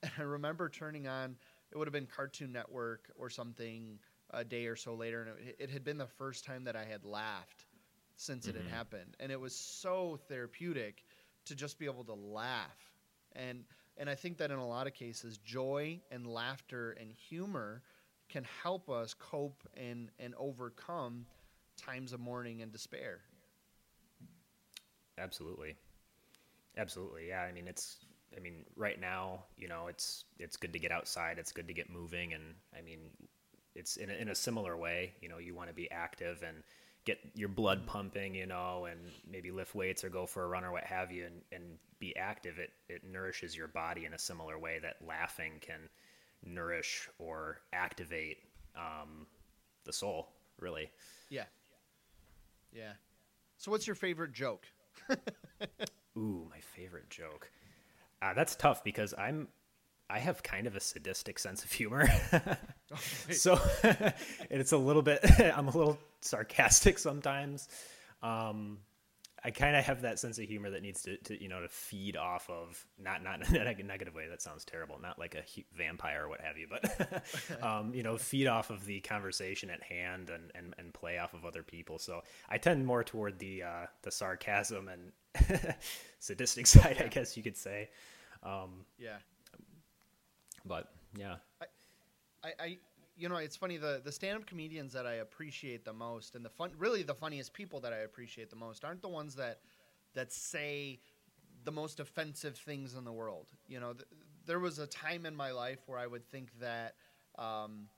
And 0.00 0.12
I 0.16 0.22
remember 0.22 0.68
turning 0.68 1.08
on 1.08 1.34
it 1.72 1.76
would 1.76 1.88
have 1.88 1.92
been 1.92 2.06
Cartoon 2.06 2.52
Network 2.52 3.10
or 3.16 3.28
something 3.28 3.98
a 4.30 4.44
day 4.44 4.66
or 4.66 4.76
so 4.76 4.94
later, 4.94 5.22
and 5.22 5.48
it, 5.48 5.56
it 5.58 5.70
had 5.70 5.82
been 5.82 5.98
the 5.98 6.06
first 6.06 6.44
time 6.44 6.62
that 6.64 6.76
I 6.76 6.84
had 6.84 7.04
laughed 7.04 7.64
since 8.16 8.46
mm-hmm. 8.46 8.50
it 8.50 8.60
had 8.60 8.66
mm-hmm. 8.66 8.76
happened, 8.76 9.16
and 9.18 9.32
it 9.32 9.40
was 9.40 9.56
so 9.56 10.18
therapeutic 10.28 11.04
to 11.46 11.54
just 11.54 11.78
be 11.78 11.86
able 11.86 12.04
to 12.04 12.14
laugh. 12.14 12.92
And 13.34 13.64
and 13.98 14.08
I 14.08 14.14
think 14.14 14.38
that 14.38 14.50
in 14.50 14.58
a 14.58 14.66
lot 14.66 14.86
of 14.86 14.94
cases, 14.94 15.38
joy 15.38 16.00
and 16.10 16.26
laughter 16.26 16.96
and 17.00 17.12
humor 17.12 17.82
can 18.28 18.44
help 18.62 18.88
us 18.88 19.14
cope 19.14 19.62
and, 19.76 20.10
and 20.18 20.34
overcome 20.38 21.26
times 21.76 22.12
of 22.12 22.20
mourning 22.20 22.62
and 22.62 22.72
despair. 22.72 23.20
Absolutely. 25.18 25.74
Absolutely. 26.76 27.28
Yeah. 27.28 27.40
I 27.40 27.52
mean, 27.52 27.66
it's, 27.66 27.96
I 28.36 28.40
mean, 28.40 28.64
right 28.76 29.00
now, 29.00 29.44
you 29.56 29.68
know, 29.68 29.88
it's, 29.88 30.24
it's 30.38 30.56
good 30.56 30.72
to 30.72 30.78
get 30.78 30.92
outside. 30.92 31.38
It's 31.38 31.52
good 31.52 31.66
to 31.66 31.74
get 31.74 31.90
moving. 31.90 32.34
And 32.34 32.54
I 32.76 32.82
mean, 32.82 32.98
it's 33.74 33.96
in 33.96 34.10
a, 34.10 34.14
in 34.14 34.28
a 34.28 34.34
similar 34.34 34.76
way, 34.76 35.12
you 35.20 35.28
know, 35.28 35.38
you 35.38 35.54
want 35.54 35.68
to 35.68 35.74
be 35.74 35.90
active 35.90 36.42
and, 36.46 36.62
get 37.08 37.18
your 37.34 37.48
blood 37.48 37.86
pumping, 37.86 38.34
you 38.34 38.44
know, 38.44 38.84
and 38.84 39.00
maybe 39.30 39.50
lift 39.50 39.74
weights 39.74 40.04
or 40.04 40.10
go 40.10 40.26
for 40.26 40.44
a 40.44 40.46
run 40.46 40.62
or 40.62 40.72
what 40.72 40.84
have 40.84 41.10
you, 41.10 41.24
and, 41.24 41.40
and 41.50 41.62
be 41.98 42.14
active, 42.16 42.58
it, 42.58 42.70
it 42.90 43.02
nourishes 43.10 43.56
your 43.56 43.66
body 43.66 44.04
in 44.04 44.12
a 44.12 44.18
similar 44.18 44.58
way 44.58 44.78
that 44.82 44.96
laughing 45.06 45.52
can 45.62 45.88
nourish 46.44 47.08
or 47.18 47.60
activate 47.72 48.36
um, 48.76 49.26
the 49.84 49.92
soul, 49.92 50.28
really. 50.60 50.90
Yeah. 51.30 51.44
Yeah. 52.74 52.92
So, 53.56 53.70
what's 53.70 53.86
your 53.86 53.96
favorite 53.96 54.34
joke? 54.34 54.66
Ooh, 56.18 56.46
my 56.50 56.60
favorite 56.60 57.08
joke. 57.08 57.50
Uh, 58.20 58.34
that's 58.34 58.54
tough 58.54 58.84
because 58.84 59.14
I'm 59.16 59.48
I 60.10 60.18
have 60.18 60.42
kind 60.42 60.66
of 60.66 60.74
a 60.74 60.80
sadistic 60.80 61.38
sense 61.38 61.64
of 61.64 61.70
humor. 61.70 62.08
so 63.30 63.60
it's 64.50 64.72
a 64.72 64.78
little 64.78 65.02
bit, 65.02 65.20
I'm 65.40 65.68
a 65.68 65.76
little 65.76 65.98
sarcastic 66.20 66.98
sometimes. 66.98 67.68
Um, 68.22 68.78
I 69.44 69.50
kind 69.50 69.76
of 69.76 69.84
have 69.84 70.02
that 70.02 70.18
sense 70.18 70.38
of 70.38 70.44
humor 70.46 70.70
that 70.70 70.82
needs 70.82 71.02
to, 71.02 71.16
to, 71.18 71.40
you 71.40 71.48
know, 71.48 71.60
to 71.60 71.68
feed 71.68 72.16
off 72.16 72.50
of 72.50 72.84
not 72.98 73.22
not 73.22 73.48
in 73.48 73.56
a 73.56 73.82
negative 73.84 74.12
way. 74.12 74.26
That 74.28 74.42
sounds 74.42 74.64
terrible. 74.64 74.98
Not 75.00 75.16
like 75.16 75.36
a 75.36 75.44
vampire 75.76 76.24
or 76.24 76.28
what 76.28 76.40
have 76.40 76.58
you, 76.58 76.66
but 76.68 77.22
um, 77.62 77.94
you 77.94 78.02
know, 78.02 78.16
feed 78.18 78.48
off 78.48 78.70
of 78.70 78.84
the 78.84 78.98
conversation 79.00 79.70
at 79.70 79.80
hand 79.80 80.30
and, 80.30 80.50
and, 80.56 80.74
and 80.76 80.92
play 80.92 81.18
off 81.18 81.34
of 81.34 81.44
other 81.44 81.62
people. 81.62 82.00
So 82.00 82.22
I 82.48 82.58
tend 82.58 82.84
more 82.84 83.04
toward 83.04 83.38
the 83.38 83.62
uh, 83.62 83.86
the 84.02 84.10
sarcasm 84.10 84.88
and 84.88 85.12
sadistic 86.18 86.66
side, 86.66 86.96
yeah. 86.98 87.04
I 87.04 87.08
guess 87.08 87.36
you 87.36 87.44
could 87.44 87.56
say. 87.56 87.90
Um, 88.42 88.86
yeah. 88.98 89.18
But 90.68 90.90
yeah. 91.16 91.36
I, 92.44 92.52
I, 92.60 92.78
you 93.16 93.28
know, 93.28 93.36
it's 93.36 93.56
funny 93.56 93.76
the 93.76 94.00
the 94.04 94.12
stand 94.12 94.36
up 94.36 94.46
comedians 94.46 94.92
that 94.92 95.06
I 95.06 95.14
appreciate 95.14 95.84
the 95.84 95.92
most, 95.92 96.36
and 96.36 96.44
the 96.44 96.50
fun, 96.50 96.70
really 96.78 97.02
the 97.02 97.14
funniest 97.14 97.52
people 97.52 97.80
that 97.80 97.92
I 97.92 97.98
appreciate 97.98 98.50
the 98.50 98.56
most, 98.56 98.84
aren't 98.84 99.02
the 99.02 99.08
ones 99.08 99.34
that 99.36 99.60
that 100.14 100.32
say 100.32 101.00
the 101.64 101.72
most 101.72 102.00
offensive 102.00 102.56
things 102.56 102.94
in 102.94 103.04
the 103.04 103.12
world. 103.12 103.48
You 103.66 103.80
know, 103.80 103.92
th- 103.92 104.06
there 104.46 104.60
was 104.60 104.78
a 104.78 104.86
time 104.86 105.26
in 105.26 105.34
my 105.34 105.50
life 105.50 105.80
where 105.86 105.98
I 105.98 106.06
would 106.06 106.24
think 106.24 106.50
that 106.60 106.94
um, 107.36 107.88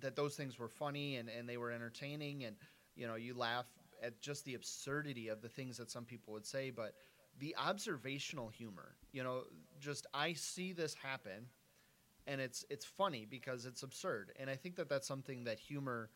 that 0.00 0.16
those 0.16 0.34
things 0.34 0.58
were 0.58 0.68
funny 0.68 1.16
and, 1.16 1.28
and 1.28 1.48
they 1.48 1.58
were 1.58 1.70
entertaining, 1.70 2.44
and 2.44 2.56
you 2.94 3.06
know, 3.06 3.16
you 3.16 3.34
laugh 3.34 3.66
at 4.02 4.20
just 4.20 4.44
the 4.44 4.54
absurdity 4.54 5.28
of 5.28 5.42
the 5.42 5.48
things 5.48 5.76
that 5.76 5.90
some 5.90 6.04
people 6.04 6.32
would 6.32 6.46
say, 6.46 6.70
but 6.70 6.94
the 7.38 7.54
observational 7.56 8.48
humor, 8.48 8.96
you 9.12 9.22
know, 9.22 9.42
just 9.78 10.06
I 10.14 10.32
see 10.32 10.72
this 10.72 10.94
happen 10.94 11.46
and 12.26 12.40
it's 12.40 12.64
it's 12.70 12.84
funny 12.84 13.26
because 13.28 13.66
it's 13.66 13.82
absurd, 13.82 14.32
and 14.38 14.50
I 14.50 14.56
think 14.56 14.76
that 14.76 14.88
that's 14.88 15.06
something 15.06 15.44
that 15.44 15.58
humor, 15.58 16.10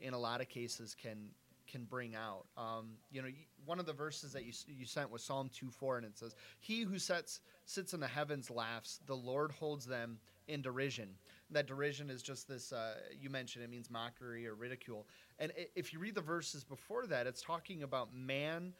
in 0.00 0.14
a 0.14 0.18
lot 0.18 0.40
of 0.40 0.48
cases, 0.48 0.94
can 0.94 1.30
can 1.66 1.84
bring 1.84 2.14
out. 2.14 2.46
Um, 2.56 2.90
you 3.10 3.22
know, 3.22 3.28
one 3.64 3.78
of 3.78 3.86
the 3.86 3.92
verses 3.92 4.32
that 4.32 4.44
you 4.44 4.52
you 4.66 4.84
sent 4.84 5.10
was 5.10 5.22
Psalm 5.22 5.50
two 5.52 5.70
four, 5.70 5.96
and 5.96 6.06
it 6.06 6.18
says, 6.18 6.34
"He 6.60 6.82
who 6.82 6.98
sets 6.98 7.40
sits 7.64 7.94
in 7.94 8.00
the 8.00 8.06
heavens 8.06 8.50
laughs; 8.50 9.00
the 9.06 9.16
Lord 9.16 9.52
holds 9.52 9.86
them 9.86 10.18
in 10.48 10.62
derision." 10.62 11.08
That 11.50 11.66
derision 11.66 12.10
is 12.10 12.22
just 12.22 12.48
this. 12.48 12.72
Uh, 12.72 12.94
you 13.18 13.30
mentioned 13.30 13.64
it 13.64 13.70
means 13.70 13.90
mockery 13.90 14.46
or 14.46 14.54
ridicule, 14.54 15.06
and 15.38 15.52
if 15.74 15.92
you 15.92 15.98
read 15.98 16.14
the 16.14 16.20
verses 16.20 16.64
before 16.64 17.06
that, 17.06 17.26
it's 17.26 17.42
talking 17.42 17.82
about 17.82 18.14
man 18.14 18.74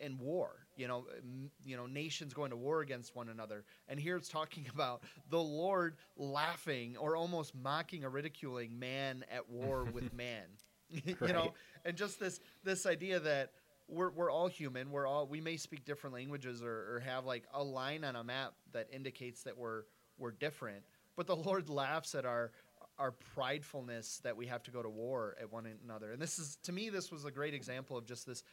and 0.00 0.18
war. 0.18 0.66
You 0.76 0.88
know, 0.88 1.04
m- 1.18 1.50
you 1.64 1.76
know, 1.76 1.86
nations 1.86 2.34
going 2.34 2.50
to 2.50 2.56
war 2.56 2.80
against 2.80 3.14
one 3.14 3.28
another. 3.28 3.64
And 3.88 3.98
here 3.98 4.16
it's 4.16 4.28
talking 4.28 4.66
about 4.74 5.02
the 5.30 5.40
Lord 5.40 5.96
laughing 6.16 6.96
or 6.96 7.16
almost 7.16 7.54
mocking 7.54 8.04
or 8.04 8.10
ridiculing 8.10 8.78
man 8.78 9.24
at 9.30 9.48
war 9.48 9.84
with 9.92 10.12
man. 10.12 10.44
you 10.88 11.16
right. 11.20 11.32
know, 11.32 11.54
and 11.84 11.96
just 11.96 12.20
this 12.20 12.40
this 12.62 12.86
idea 12.86 13.18
that 13.20 13.52
we're 13.88 14.10
we're 14.10 14.30
all 14.30 14.48
human. 14.48 14.90
We're 14.90 15.06
all 15.06 15.26
we 15.26 15.40
may 15.40 15.56
speak 15.56 15.84
different 15.84 16.14
languages 16.14 16.62
or, 16.62 16.94
or 16.94 17.02
have 17.04 17.24
like 17.24 17.44
a 17.52 17.62
line 17.62 18.04
on 18.04 18.16
a 18.16 18.24
map 18.24 18.54
that 18.72 18.88
indicates 18.92 19.42
that 19.44 19.56
we're 19.56 19.82
we're 20.18 20.32
different. 20.32 20.84
But 21.16 21.26
the 21.26 21.36
Lord 21.36 21.68
laughs 21.68 22.14
at 22.14 22.24
our 22.24 22.52
our 22.98 23.12
pridefulness 23.36 24.22
that 24.22 24.36
we 24.36 24.46
have 24.46 24.62
to 24.62 24.70
go 24.70 24.82
to 24.82 24.88
war 24.88 25.36
at 25.40 25.52
one 25.52 25.66
another. 25.84 26.12
And 26.12 26.22
this 26.22 26.38
is 26.38 26.58
to 26.64 26.72
me 26.72 26.90
this 26.90 27.10
was 27.10 27.24
a 27.24 27.30
great 27.30 27.54
example 27.54 27.96
of 27.96 28.06
just 28.06 28.26
this 28.26 28.44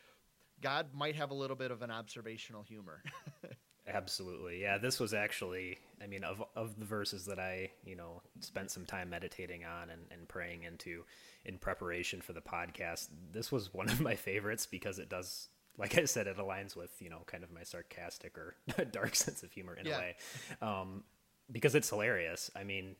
God 0.61 0.87
might 0.93 1.15
have 1.15 1.31
a 1.31 1.33
little 1.33 1.55
bit 1.55 1.71
of 1.71 1.81
an 1.81 1.91
observational 1.91 2.63
humor. 2.63 3.03
Absolutely. 3.87 4.61
Yeah, 4.61 4.77
this 4.77 4.99
was 4.99 5.13
actually, 5.13 5.79
I 6.01 6.07
mean, 6.07 6.23
of, 6.23 6.43
of 6.55 6.79
the 6.79 6.85
verses 6.85 7.25
that 7.25 7.39
I, 7.39 7.71
you 7.83 7.95
know, 7.95 8.21
spent 8.39 8.71
some 8.71 8.85
time 8.85 9.09
meditating 9.09 9.65
on 9.65 9.89
and, 9.89 10.03
and 10.11 10.27
praying 10.27 10.63
into 10.63 11.03
in 11.45 11.57
preparation 11.57 12.21
for 12.21 12.33
the 12.33 12.41
podcast, 12.41 13.09
this 13.31 13.51
was 13.51 13.73
one 13.73 13.89
of 13.89 13.99
my 13.99 14.15
favorites 14.15 14.65
because 14.65 14.99
it 14.99 15.09
does, 15.09 15.49
like 15.77 15.97
I 15.97 16.05
said, 16.05 16.27
it 16.27 16.37
aligns 16.37 16.75
with, 16.75 16.91
you 17.01 17.09
know, 17.09 17.23
kind 17.25 17.43
of 17.43 17.51
my 17.51 17.63
sarcastic 17.63 18.37
or 18.37 18.55
dark 18.91 19.15
sense 19.15 19.43
of 19.43 19.51
humor 19.51 19.75
in 19.75 19.85
yeah. 19.85 19.95
a 19.95 19.99
way. 19.99 20.15
Um, 20.61 21.03
because 21.51 21.75
it's 21.75 21.89
hilarious. 21.89 22.51
I 22.55 22.63
mean, 22.63 22.95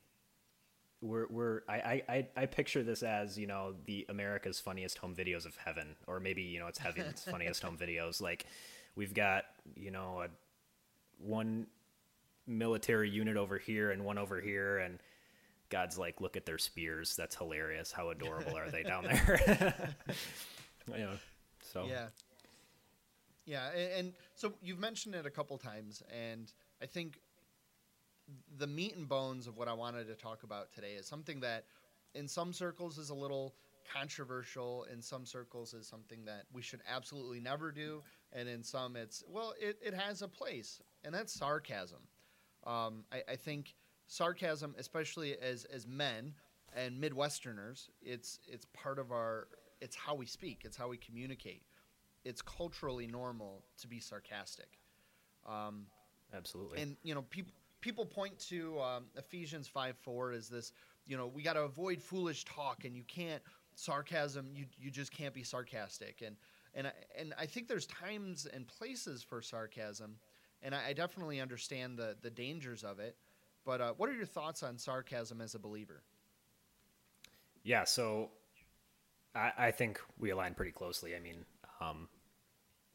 we're 1.01 1.27
we're 1.29 1.62
I, 1.67 2.03
I 2.08 2.27
I 2.38 2.46
picture 2.46 2.84
this 2.84 3.03
as 3.03 3.38
you 3.38 3.48
know 3.48 3.74
the 3.86 4.05
America's 4.10 4.60
funniest 4.60 5.00
home 5.00 5.15
videos 5.15 5.46
of 5.46 5.55
heaven, 5.58 5.96
or 6.08 6.20
maybe 6.20 6.43
you 6.43 6.60
know 6.60 6.67
it's 6.67 6.79
heaven's 6.79 7.24
funniest 7.31 7.63
home 7.63 7.77
videos. 7.77 8.22
Like 8.22 8.46
we've 8.96 9.13
got 9.13 9.46
you 9.75 9.91
know 9.91 10.22
a 10.22 10.27
one 11.17 11.67
military 12.48 13.10
unit 13.10 13.38
over 13.38 13.58
here 13.58 13.91
and 13.91 14.05
one 14.05 14.17
over 14.17 14.39
here, 14.39 14.77
and 14.77 15.00
God's 15.70 15.98
like, 15.98 16.22
look 16.22 16.38
at 16.38 16.46
their 16.46 16.58
spears. 16.58 17.15
That's 17.15 17.36
hilarious. 17.36 17.91
How 17.91 18.10
adorable 18.10 18.58
are 18.58 18.70
they 18.70 18.84
down 18.84 19.05
there? 19.05 19.96
you 20.88 20.98
know, 20.98 21.13
so 21.62 21.86
yeah, 21.88 22.08
yeah, 23.46 23.70
and, 23.75 23.93
and 23.93 24.13
so 24.36 24.53
you've 24.62 24.79
mentioned 24.79 25.15
it 25.15 25.25
a 25.25 25.31
couple 25.31 25.58
times, 25.58 26.03
and 26.12 26.51
I 26.81 26.86
think 26.86 27.20
the 28.58 28.68
meat 28.68 28.96
and 28.96 29.08
bones 29.08 29.48
of 29.48 29.58
what 29.58 29.68
I 29.68 29.74
wanted 29.74 30.08
to 30.08 30.16
talk 30.16 30.44
about 30.44 30.72
today 30.74 30.94
is 30.94 31.06
something 31.06 31.40
that 31.42 31.66
in 32.13 32.28
some 32.28 32.54
circles 32.54 32.98
is 32.98 33.10
a 33.10 33.16
little 33.16 33.54
controversial 33.94 34.86
in 34.92 35.01
some 35.01 35.25
circles 35.25 35.74
is 35.74 35.88
something 35.88 36.24
that 36.25 36.44
we 36.54 36.62
should 36.62 36.82
absolutely 36.88 37.40
never 37.40 37.72
do 37.72 38.01
and 38.32 38.48
in 38.48 38.63
some 38.63 38.96
it's 38.96 39.24
well 39.28 39.54
it, 39.60 39.78
it 39.84 39.94
has 39.94 40.22
a 40.22 40.28
place 40.28 40.82
and 41.04 41.13
that's 41.13 41.34
sarcasm. 41.34 42.00
Um, 42.66 43.06
I, 43.12 43.24
I, 43.32 43.36
think 43.36 43.74
sarcasm 44.06 44.75
especially 44.78 45.36
as 45.40 45.66
as 45.66 45.88
men 45.88 46.36
and 46.75 47.01
midwesterners 47.01 47.90
it's 48.04 48.40
it's 48.48 48.66
part 48.72 49.00
of 49.00 49.12
our 49.12 49.48
it's 49.82 49.96
how 49.96 50.13
we 50.13 50.28
speak 50.28 50.62
it's 50.63 50.78
how 50.78 50.88
we 50.88 50.98
communicate. 50.98 51.63
It's 52.24 52.42
culturally 52.42 53.08
normal 53.08 53.63
to 53.80 53.88
be 53.88 54.00
sarcastic. 54.00 54.78
Um, 55.50 55.88
absolutely. 56.36 56.82
and 56.82 56.98
you 57.04 57.16
know 57.16 57.24
people 57.24 57.51
people 57.82 58.06
point 58.06 58.38
to 58.40 58.80
um, 58.80 59.06
Ephesians 59.18 59.68
5 59.68 59.98
4 59.98 60.32
as 60.32 60.48
this, 60.48 60.72
you 61.06 61.18
know, 61.18 61.28
we 61.28 61.42
got 61.42 61.54
to 61.54 61.64
avoid 61.64 62.02
foolish 62.02 62.46
talk 62.46 62.86
and 62.86 62.96
you 62.96 63.04
can't, 63.04 63.42
sarcasm, 63.76 64.52
you, 64.54 64.66
you 64.80 64.92
just 64.92 65.12
can't 65.12 65.34
be 65.34 65.44
sarcastic. 65.44 66.22
And, 66.26 66.36
and, 66.74 66.88
I, 66.88 66.92
and 67.18 67.34
I 67.40 67.46
think 67.46 67.68
there's 67.68 67.88
times 67.88 68.46
and 68.46 68.68
places 68.68 69.24
for 69.24 69.42
sarcasm, 69.42 70.16
and 70.62 70.74
I, 70.74 70.90
I 70.90 70.94
definitely 70.94 71.42
understand 71.42 71.98
the, 71.98 72.16
the 72.22 72.30
dangers 72.30 72.84
of 72.84 73.00
it. 73.00 73.16
But 73.66 73.82
uh, 73.82 73.94
what 73.98 74.10
are 74.10 74.14
your 74.14 74.26
thoughts 74.26 74.64
on 74.64 74.78
sarcasm 74.78 75.42
as 75.42 75.56
a 75.56 75.60
believer? 75.60 76.04
Yeah, 77.64 77.84
so 77.84 78.30
I, 79.36 79.52
I 79.58 79.72
think 79.72 80.00
we 80.20 80.32
align 80.32 80.56
pretty 80.56 80.72
closely. 80.72 81.16
I 81.16 81.20
mean, 81.20 81.46
um, 81.80 82.08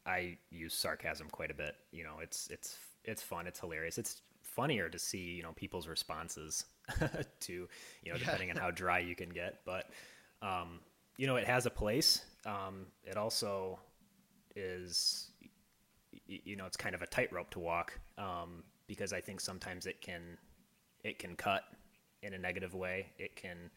I 0.05 0.37
use 0.49 0.73
sarcasm 0.73 1.27
quite 1.31 1.51
a 1.51 1.53
bit. 1.53 1.75
You 1.91 2.03
know, 2.03 2.19
it's 2.21 2.47
it's 2.49 2.77
it's 3.05 3.21
fun, 3.21 3.47
it's 3.47 3.59
hilarious, 3.59 3.97
it's 3.97 4.21
funnier 4.57 4.89
to 4.89 4.97
see 4.97 5.19
you 5.19 5.43
know 5.43 5.53
people's 5.53 5.87
responses 5.87 6.65
to 7.39 7.53
you 8.03 8.11
know 8.11 8.17
depending 8.17 8.49
on 8.49 8.57
how 8.57 8.71
dry 8.71 8.99
you 8.99 9.15
can 9.15 9.29
get. 9.29 9.59
But 9.65 9.91
um, 10.41 10.79
you 11.15 11.27
know 11.27 11.37
it 11.37 11.47
has 11.47 11.65
a 11.65 11.69
place. 11.69 12.25
Um, 12.45 12.87
it 13.05 13.15
also 13.15 13.79
is 14.55 15.29
you 16.25 16.55
know 16.55 16.65
it's 16.65 16.75
kind 16.75 16.95
of 16.95 17.01
a 17.03 17.07
tightrope 17.07 17.51
to 17.51 17.59
walk 17.59 17.97
um, 18.17 18.63
because 18.87 19.13
i 19.13 19.21
think 19.21 19.39
sometimes 19.39 19.85
it 19.85 20.01
can 20.01 20.21
it 21.03 21.19
can 21.19 21.35
cut 21.35 21.63
in 22.23 22.33
a 22.33 22.37
negative 22.37 22.73
way. 22.73 23.11
It 23.19 23.35
can 23.35 23.69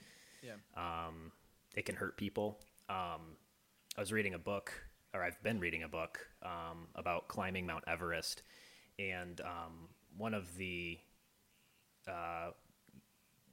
yeah. 0.43 0.55
um, 0.77 1.31
it 1.77 1.85
can 1.85 1.95
hurt 1.95 2.17
people. 2.17 2.59
Um, 2.89 3.37
i 3.97 4.01
was 4.01 4.13
reading 4.13 4.35
a 4.35 4.39
book 4.39 4.73
or 5.13 5.23
i've 5.23 5.41
been 5.43 5.61
reading 5.61 5.83
a 5.83 5.89
book 5.89 6.27
um, 6.43 6.89
about 6.95 7.29
climbing 7.29 7.67
mount 7.67 7.85
everest. 7.87 8.43
And 8.99 9.41
um, 9.43 9.89
one 10.21 10.35
of 10.35 10.57
the 10.57 10.99
uh, 12.07 12.51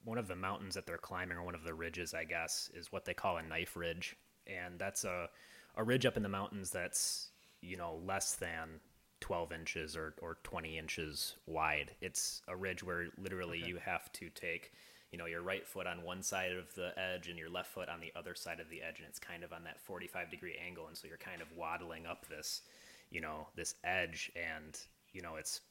one 0.03 0.17
of 0.17 0.27
the 0.27 0.35
mountains 0.35 0.75
that 0.75 0.85
they're 0.85 0.97
climbing, 0.97 1.37
or 1.37 1.43
one 1.43 1.55
of 1.55 1.63
the 1.63 1.73
ridges, 1.73 2.13
I 2.13 2.25
guess, 2.25 2.69
is 2.73 2.91
what 2.91 3.05
they 3.05 3.13
call 3.13 3.37
a 3.37 3.43
knife 3.43 3.75
ridge, 3.75 4.15
and 4.45 4.77
that's 4.77 5.03
a 5.03 5.29
a 5.75 5.83
ridge 5.83 6.05
up 6.05 6.17
in 6.17 6.23
the 6.23 6.29
mountains 6.29 6.69
that's 6.69 7.29
you 7.61 7.77
know 7.77 7.99
less 8.05 8.35
than 8.35 8.79
12 9.21 9.51
inches 9.51 9.95
or, 9.95 10.13
or 10.21 10.37
20 10.43 10.77
inches 10.77 11.35
wide. 11.45 11.91
It's 12.01 12.41
a 12.47 12.55
ridge 12.55 12.83
where 12.83 13.07
literally 13.17 13.61
okay. 13.61 13.69
you 13.69 13.77
have 13.77 14.11
to 14.13 14.29
take, 14.29 14.71
you 15.11 15.17
know, 15.17 15.25
your 15.25 15.41
right 15.41 15.65
foot 15.65 15.87
on 15.87 16.03
one 16.03 16.21
side 16.21 16.51
of 16.51 16.73
the 16.75 16.97
edge 16.99 17.27
and 17.27 17.37
your 17.37 17.49
left 17.49 17.71
foot 17.71 17.89
on 17.89 17.99
the 17.99 18.11
other 18.15 18.35
side 18.35 18.59
of 18.59 18.69
the 18.69 18.81
edge. 18.81 18.99
And 18.99 19.07
it's 19.07 19.19
kind 19.19 19.43
of 19.43 19.53
on 19.53 19.63
that 19.63 19.81
45 19.81 20.29
degree 20.29 20.55
angle. 20.63 20.87
And 20.87 20.95
so 20.95 21.07
you're 21.07 21.17
kind 21.17 21.41
of 21.41 21.51
waddling 21.55 22.05
up 22.05 22.27
this, 22.27 22.61
you 23.09 23.21
know, 23.21 23.47
this 23.55 23.75
edge. 23.83 24.31
And, 24.35 24.77
you 25.13 25.21
know, 25.21 25.35
it's 25.35 25.61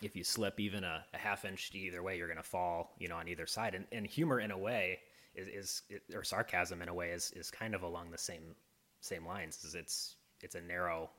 if 0.00 0.14
you 0.14 0.24
slip 0.24 0.60
even 0.60 0.84
a, 0.84 1.04
a 1.12 1.18
half 1.18 1.44
inch 1.44 1.70
either 1.74 2.02
way, 2.02 2.16
you're 2.16 2.28
going 2.28 2.36
to 2.36 2.42
fall, 2.42 2.94
you 2.98 3.08
know, 3.08 3.16
on 3.16 3.28
either 3.28 3.46
side. 3.46 3.74
And, 3.74 3.84
and 3.90 4.06
humor 4.06 4.40
in 4.40 4.50
a 4.50 4.58
way 4.58 5.00
is, 5.34 5.48
is 5.48 5.82
or 6.14 6.22
sarcasm 6.22 6.82
in 6.82 6.88
a 6.88 6.94
way 6.94 7.10
is, 7.10 7.32
is 7.32 7.50
kind 7.50 7.74
of 7.74 7.82
along 7.82 8.10
the 8.10 8.18
same, 8.18 8.54
same 9.00 9.26
lines 9.26 9.64
is 9.64 9.74
it's, 9.74 10.16
it's 10.42 10.54
a 10.54 10.60
narrow 10.60 11.10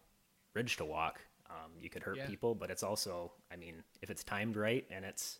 ridge 0.53 0.77
to 0.77 0.85
walk. 0.85 1.19
Um, 1.49 1.71
you 1.81 1.89
could 1.89 2.03
hurt 2.03 2.17
yeah. 2.17 2.27
people, 2.27 2.55
but 2.55 2.69
it's 2.69 2.83
also, 2.83 3.31
I 3.51 3.55
mean, 3.55 3.83
if 4.01 4.09
it's 4.09 4.23
timed 4.23 4.55
right 4.55 4.85
and 4.91 5.03
it's, 5.03 5.39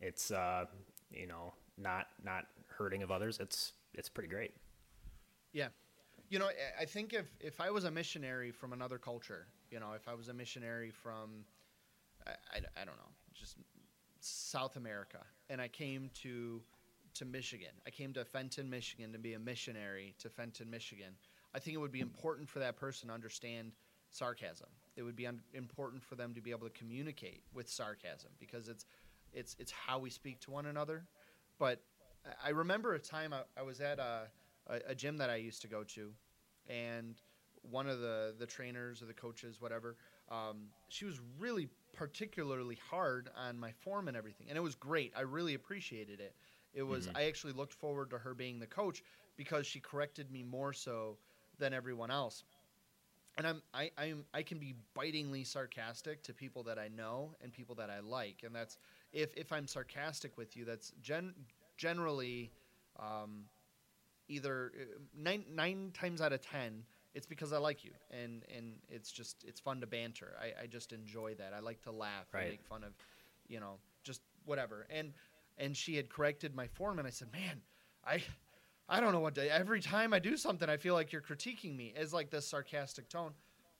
it's, 0.00 0.30
uh, 0.30 0.64
you 1.10 1.26
know, 1.26 1.52
not, 1.78 2.06
not 2.24 2.46
hurting 2.66 3.02
of 3.02 3.10
others, 3.10 3.38
it's, 3.38 3.72
it's 3.94 4.08
pretty 4.08 4.28
great. 4.28 4.52
Yeah. 5.52 5.68
you 6.32 6.38
know, 6.38 6.46
I- 6.46 6.82
I 6.82 6.84
think 6.86 7.12
if 7.12 7.26
if 7.40 7.60
I 7.60 7.70
was 7.70 7.84
a 7.84 7.90
missionary 7.90 8.50
from 8.50 8.72
another 8.72 8.98
culture, 8.98 9.46
you 9.70 9.78
know, 9.78 9.92
if 9.92 10.08
I 10.08 10.14
was 10.14 10.28
a 10.28 10.34
missionary 10.34 10.90
from, 10.90 11.44
I, 12.26 12.30
I, 12.30 12.82
I 12.82 12.84
don't 12.84 12.96
know, 12.96 13.12
just 13.34 13.56
South 14.20 14.76
America, 14.76 15.18
and 15.50 15.60
I 15.60 15.68
came 15.68 16.10
to 16.22 16.62
to 17.14 17.24
Michigan, 17.26 17.72
I 17.86 17.90
came 17.90 18.14
to 18.14 18.24
Fenton, 18.24 18.70
Michigan, 18.70 19.12
to 19.12 19.18
be 19.18 19.34
a 19.34 19.38
missionary 19.38 20.14
to 20.20 20.30
Fenton, 20.30 20.70
Michigan. 20.70 21.12
I 21.54 21.58
think 21.58 21.74
it 21.74 21.78
would 21.78 21.92
be 21.92 22.00
important 22.00 22.48
for 22.48 22.58
that 22.60 22.76
person 22.76 23.08
to 23.08 23.14
understand 23.14 23.72
sarcasm. 24.10 24.68
It 24.96 25.02
would 25.02 25.16
be 25.16 25.26
un- 25.26 25.42
important 25.52 26.02
for 26.02 26.14
them 26.14 26.32
to 26.34 26.40
be 26.40 26.50
able 26.50 26.66
to 26.66 26.72
communicate 26.72 27.42
with 27.52 27.68
sarcasm 27.68 28.30
because 28.40 28.68
it's 28.68 28.86
it's 29.32 29.56
it's 29.58 29.72
how 29.72 29.98
we 29.98 30.10
speak 30.10 30.40
to 30.40 30.50
one 30.50 30.66
another. 30.66 31.04
But 31.58 31.82
I- 32.42 32.50
remember 32.50 32.94
a 32.94 32.98
time 32.98 33.32
I, 33.34 33.42
I 33.58 33.62
was 33.62 33.80
at 33.80 33.98
a, 33.98 34.28
a, 34.68 34.80
a 34.88 34.94
gym 34.94 35.18
that 35.18 35.28
I 35.28 35.36
used 35.36 35.62
to 35.62 35.68
go 35.68 35.82
to, 35.84 36.12
and 36.68 37.16
one 37.70 37.88
of 37.88 38.00
the 38.00 38.34
the 38.38 38.46
trainers 38.46 39.02
or 39.02 39.06
the 39.06 39.14
coaches, 39.14 39.60
whatever, 39.60 39.96
um, 40.30 40.68
she 40.88 41.04
was 41.04 41.20
really 41.38 41.68
particularly 41.92 42.76
hard 42.90 43.30
on 43.36 43.58
my 43.58 43.72
form 43.72 44.08
and 44.08 44.16
everything, 44.16 44.48
and 44.48 44.56
it 44.56 44.62
was 44.62 44.74
great. 44.74 45.12
I 45.16 45.22
really 45.22 45.54
appreciated 45.54 46.20
it. 46.20 46.34
It 46.74 46.82
was 46.82 47.08
Mhm. 47.08 47.14
I 47.14 47.24
actually 47.24 47.52
looked 47.52 47.74
forward 47.74 48.10
to 48.10 48.18
her 48.18 48.34
being 48.34 48.58
the 48.58 48.66
coach 48.66 49.02
because 49.36 49.66
she 49.66 49.80
corrected 49.80 50.30
me 50.30 50.42
more 50.42 50.72
so 50.72 51.18
than 51.58 51.72
everyone 51.72 52.10
else. 52.10 52.44
And 53.36 53.46
I'm 53.46 53.62
I 53.72 53.90
I'm 53.98 54.24
I 54.34 54.42
can 54.42 54.58
be 54.58 54.74
bitingly 54.94 55.44
sarcastic 55.44 56.22
to 56.24 56.34
people 56.34 56.62
that 56.64 56.78
I 56.78 56.88
know 56.88 57.34
and 57.42 57.52
people 57.52 57.74
that 57.76 57.90
I 57.90 58.00
like, 58.00 58.42
and 58.44 58.54
that's 58.54 58.78
if 59.12 59.34
if 59.36 59.52
I'm 59.52 59.66
sarcastic 59.66 60.36
with 60.36 60.56
you, 60.56 60.64
that's 60.64 60.92
gen 61.02 61.34
generally 61.76 62.52
um, 62.98 63.44
either 64.28 64.72
uh, 64.78 64.98
nine 65.14 65.44
nine 65.50 65.90
times 65.94 66.20
out 66.20 66.32
of 66.32 66.40
ten 66.42 66.84
it's 67.14 67.26
because 67.26 67.52
I 67.52 67.58
like 67.58 67.84
you 67.84 67.92
and 68.10 68.44
and 68.56 68.74
it's 68.88 69.10
just 69.10 69.44
it's 69.46 69.60
fun 69.60 69.80
to 69.80 69.86
banter. 69.86 70.34
I, 70.40 70.62
I 70.62 70.66
just 70.66 70.92
enjoy 70.92 71.34
that. 71.34 71.52
I 71.54 71.60
like 71.60 71.82
to 71.82 71.92
laugh 71.92 72.26
Right. 72.32 72.42
and 72.42 72.50
make 72.50 72.64
fun 72.64 72.84
of, 72.84 72.92
you 73.48 73.60
know, 73.60 73.78
just 74.02 74.22
whatever. 74.44 74.86
And 74.90 75.12
and 75.58 75.76
she 75.76 75.96
had 75.96 76.08
corrected 76.08 76.54
my 76.54 76.66
form 76.68 76.98
and 76.98 77.06
I 77.06 77.10
said, 77.10 77.28
"Man, 77.32 77.60
I 78.04 78.22
I 78.88 79.00
don't 79.00 79.12
know 79.12 79.20
what 79.20 79.34
to 79.36 79.52
every 79.54 79.80
time 79.80 80.12
I 80.12 80.18
do 80.18 80.36
something 80.36 80.68
I 80.68 80.76
feel 80.76 80.94
like 80.94 81.12
you're 81.12 81.22
critiquing 81.22 81.76
me." 81.76 81.92
As 81.96 82.12
like 82.12 82.30
this 82.30 82.46
sarcastic 82.48 83.08
tone, 83.08 83.32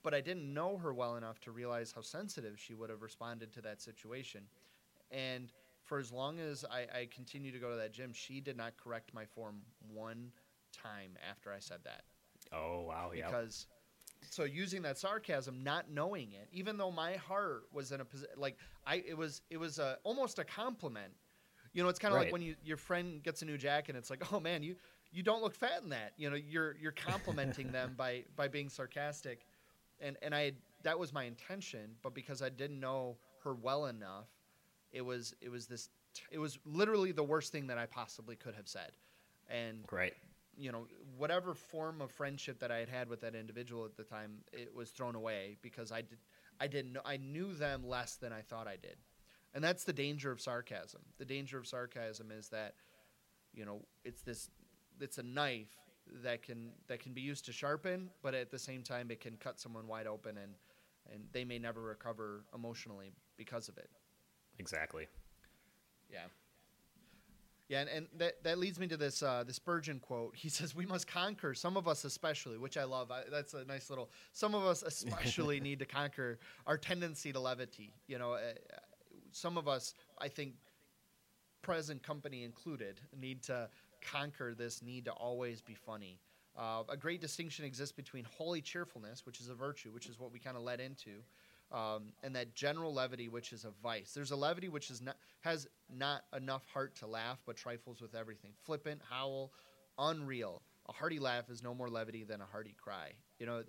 but 0.03 0.15
I 0.15 0.21
didn't 0.21 0.53
know 0.53 0.77
her 0.79 0.93
well 0.93 1.17
enough 1.17 1.41
to 1.41 1.53
realize 1.53 1.93
how 1.93 2.03
sensitive 2.03 2.59
she 2.59 2.75
would 2.75 2.91
have 2.91 3.03
responded 3.03 3.53
to 3.55 3.63
that 3.63 3.81
situation. 3.81 4.43
And 5.11 5.51
for 5.85 5.99
as 5.99 6.13
long 6.13 6.39
as 6.39 6.65
I, 6.71 6.81
I 7.01 7.09
continue 7.11 7.53
to 7.53 7.59
go 7.59 7.71
to 7.71 7.77
that 7.77 7.93
gym, 7.93 8.13
she 8.13 8.41
did 8.41 8.57
not 8.57 8.77
correct 8.77 9.13
my 9.13 9.25
form 9.25 9.63
one 9.93 10.33
time 10.73 11.17
after 11.29 11.53
I 11.53 11.59
said 11.59 11.79
that 11.85 12.03
Oh 12.53 12.83
wow, 12.87 13.11
yeah. 13.15 13.27
because 13.27 13.67
so 14.31 14.45
using 14.45 14.83
that 14.83 14.99
sarcasm 14.99 15.63
not 15.65 15.91
knowing 15.91 16.33
it 16.33 16.49
even 16.53 16.77
though 16.77 16.91
my 16.91 17.15
heart 17.15 17.65
was 17.73 17.91
in 17.91 18.01
a 18.01 18.05
position 18.05 18.33
like 18.37 18.57
i 18.87 19.03
it 19.07 19.17
was 19.17 19.43
it 19.51 19.57
was 19.57 19.79
a, 19.79 19.99
almost 20.05 20.39
a 20.39 20.45
compliment. 20.45 21.13
You 21.73 21.83
know 21.83 21.89
it's 21.89 21.99
kind 21.99 22.13
of 22.13 22.21
like 22.21 22.33
when 22.33 22.43
you 22.43 22.55
your 22.63 22.77
friend 22.77 23.23
gets 23.23 23.43
a 23.43 23.47
new 23.47 23.57
jacket 23.59 23.91
and 23.91 23.99
it's 23.99 24.11
like 24.11 24.23
oh 24.33 24.41
man 24.41 24.63
you 24.63 24.77
you 25.11 25.23
don't 25.23 25.43
look 25.43 25.55
fat 25.55 25.83
in 25.83 25.91
that. 25.91 26.13
You 26.17 26.31
know 26.31 26.37
you're 26.37 26.77
you're 26.81 26.93
complimenting 26.93 27.73
them 27.73 27.95
by 27.97 28.25
by 28.37 28.49
being 28.49 28.69
sarcastic. 28.69 29.47
And 30.01 30.17
and 30.23 30.35
i 30.35 30.43
had, 30.43 30.55
that 30.83 30.99
was 30.99 31.13
my 31.13 31.25
intention 31.25 31.93
but 32.03 32.13
because 32.13 32.43
i 32.43 32.49
didn't 32.49 32.81
know 32.81 33.17
her 33.45 33.55
well 33.55 33.87
enough 33.87 34.27
it 34.91 35.03
was 35.03 35.35
it 35.41 35.49
was 35.49 35.67
this 35.67 35.91
it 36.31 36.39
was 36.39 36.59
literally 36.65 37.13
the 37.13 37.23
worst 37.23 37.53
thing 37.53 37.69
that 37.69 37.79
i 37.79 37.87
possibly 37.87 38.37
could 38.37 38.55
have 38.55 38.69
said. 38.69 38.93
And 39.49 39.85
Right. 39.91 40.15
You 40.57 40.73
know 40.73 40.87
whatever 41.17 41.55
form 41.55 42.01
of 42.01 42.11
friendship 42.11 42.59
that 42.61 42.71
I 42.71 42.79
had 42.79 42.89
had 42.89 43.09
with 43.09 43.21
that 43.23 43.35
individual 43.35 43.85
at 43.85 43.97
the 43.97 44.05
time, 44.05 44.39
it 44.53 44.75
was 44.75 44.91
thrown 44.91 45.15
away 45.15 45.57
because 45.63 45.93
I 45.93 46.03
did 46.03 46.19
I 46.61 46.67
didn't 46.67 46.93
know 46.93 47.01
I 47.05 47.17
knew 47.17 47.55
them 47.55 47.87
less 47.87 48.17
than 48.17 48.33
I 48.33 48.43
thought 48.43 48.67
I 48.67 48.77
did, 48.77 48.97
and 49.55 49.63
that's 49.63 49.85
the 49.85 49.93
danger 49.93 50.31
of 50.31 50.41
sarcasm. 50.41 51.01
The 51.19 51.25
danger 51.25 51.59
of 51.59 51.67
sarcasm 51.67 52.31
is 52.31 52.49
that 52.49 52.75
you 53.55 53.65
know 53.65 53.81
it's 54.05 54.23
this 54.23 54.51
it's 55.01 55.19
a 55.19 55.23
knife 55.23 55.75
that 56.23 56.43
can 56.43 56.73
that 56.89 57.01
can 57.01 57.13
be 57.13 57.21
used 57.21 57.45
to 57.47 57.53
sharpen, 57.53 58.11
but 58.23 58.35
at 58.35 58.51
the 58.51 58.59
same 58.59 58.83
time 58.83 59.11
it 59.11 59.21
can 59.21 59.37
cut 59.37 59.59
someone 59.59 59.87
wide 59.87 60.07
open 60.07 60.39
and 60.39 60.55
and 61.13 61.25
they 61.33 61.45
may 61.45 61.59
never 61.59 61.81
recover 61.81 62.45
emotionally 62.55 63.13
because 63.37 63.69
of 63.69 63.77
it. 63.77 63.91
Exactly. 64.59 65.07
Yeah. 66.11 66.27
Yeah, 67.73 67.81
and, 67.81 67.89
and 67.89 68.07
that, 68.19 68.45
that 68.45 68.59
leads 68.59 68.79
me 68.79 68.87
to 68.89 68.99
this 68.99 69.23
uh, 69.23 69.45
this 69.47 69.57
Spurgeon 69.57 69.99
quote. 69.99 70.37
He 70.37 70.49
says, 70.51 70.75
"We 70.75 70.85
must 70.85 71.07
conquer. 71.07 71.55
Some 71.55 71.79
of 71.79 71.89
us, 71.89 72.05
especially, 72.05 72.59
which 72.59 72.77
I 72.77 72.85
love. 72.85 73.11
I, 73.11 73.23
that's 73.31 73.55
a 73.55 73.65
nice 73.65 73.89
little. 73.89 74.11
Some 74.33 74.55
of 74.55 74.63
us, 74.63 74.83
especially, 74.87 75.59
need 75.59 75.79
to 75.79 75.87
conquer 75.87 76.39
our 76.67 76.77
tendency 76.77 77.33
to 77.33 77.41
levity. 77.41 77.95
You 78.09 78.19
know, 78.19 78.35
uh, 78.35 78.41
some 79.31 79.57
of 79.57 79.69
us, 79.69 79.95
I 80.19 80.29
think, 80.29 80.53
present 81.63 82.03
company 82.03 82.45
included, 82.45 83.01
need 83.19 83.43
to 83.45 83.71
conquer 84.03 84.55
this 84.55 84.83
need 84.83 85.07
to 85.07 85.13
always 85.13 85.63
be 85.63 85.75
funny. 85.75 86.19
Uh, 86.55 86.83
a 86.91 86.97
great 86.99 87.23
distinction 87.23 87.65
exists 87.65 87.93
between 87.93 88.25
holy 88.25 88.61
cheerfulness, 88.61 89.25
which 89.25 89.41
is 89.41 89.49
a 89.49 89.55
virtue, 89.55 89.91
which 89.93 90.11
is 90.11 90.21
what 90.21 90.31
we 90.31 90.39
kind 90.39 90.59
of 90.59 90.63
led 90.63 90.79
into, 90.79 91.23
um, 91.73 92.13
and 92.23 92.37
that 92.37 92.55
general 92.55 92.93
levity, 92.93 93.29
which 93.29 93.53
is 93.53 93.65
a 93.65 93.71
vice. 93.83 94.13
There's 94.15 94.31
a 94.31 94.37
levity 94.37 94.69
which 94.69 94.91
is 94.91 95.01
not 95.01 95.17
has 95.41 95.67
not 95.91 96.25
enough 96.37 96.65
heart 96.67 96.95
to 96.97 97.07
laugh, 97.07 97.39
but 97.47 97.57
trifles 97.57 98.01
with 98.01 98.15
everything. 98.15 98.53
Flippant, 98.63 99.01
howl, 99.09 99.53
unreal. 99.99 100.63
A 100.89 100.93
hearty 100.93 101.19
laugh 101.19 101.49
is 101.49 101.63
no 101.63 101.75
more 101.75 101.89
levity 101.89 102.25
than 102.25 102.41
a 102.41 102.47
hearty 102.47 102.75
cry. 102.79 103.13
You 103.39 103.47
know, 103.47 103.63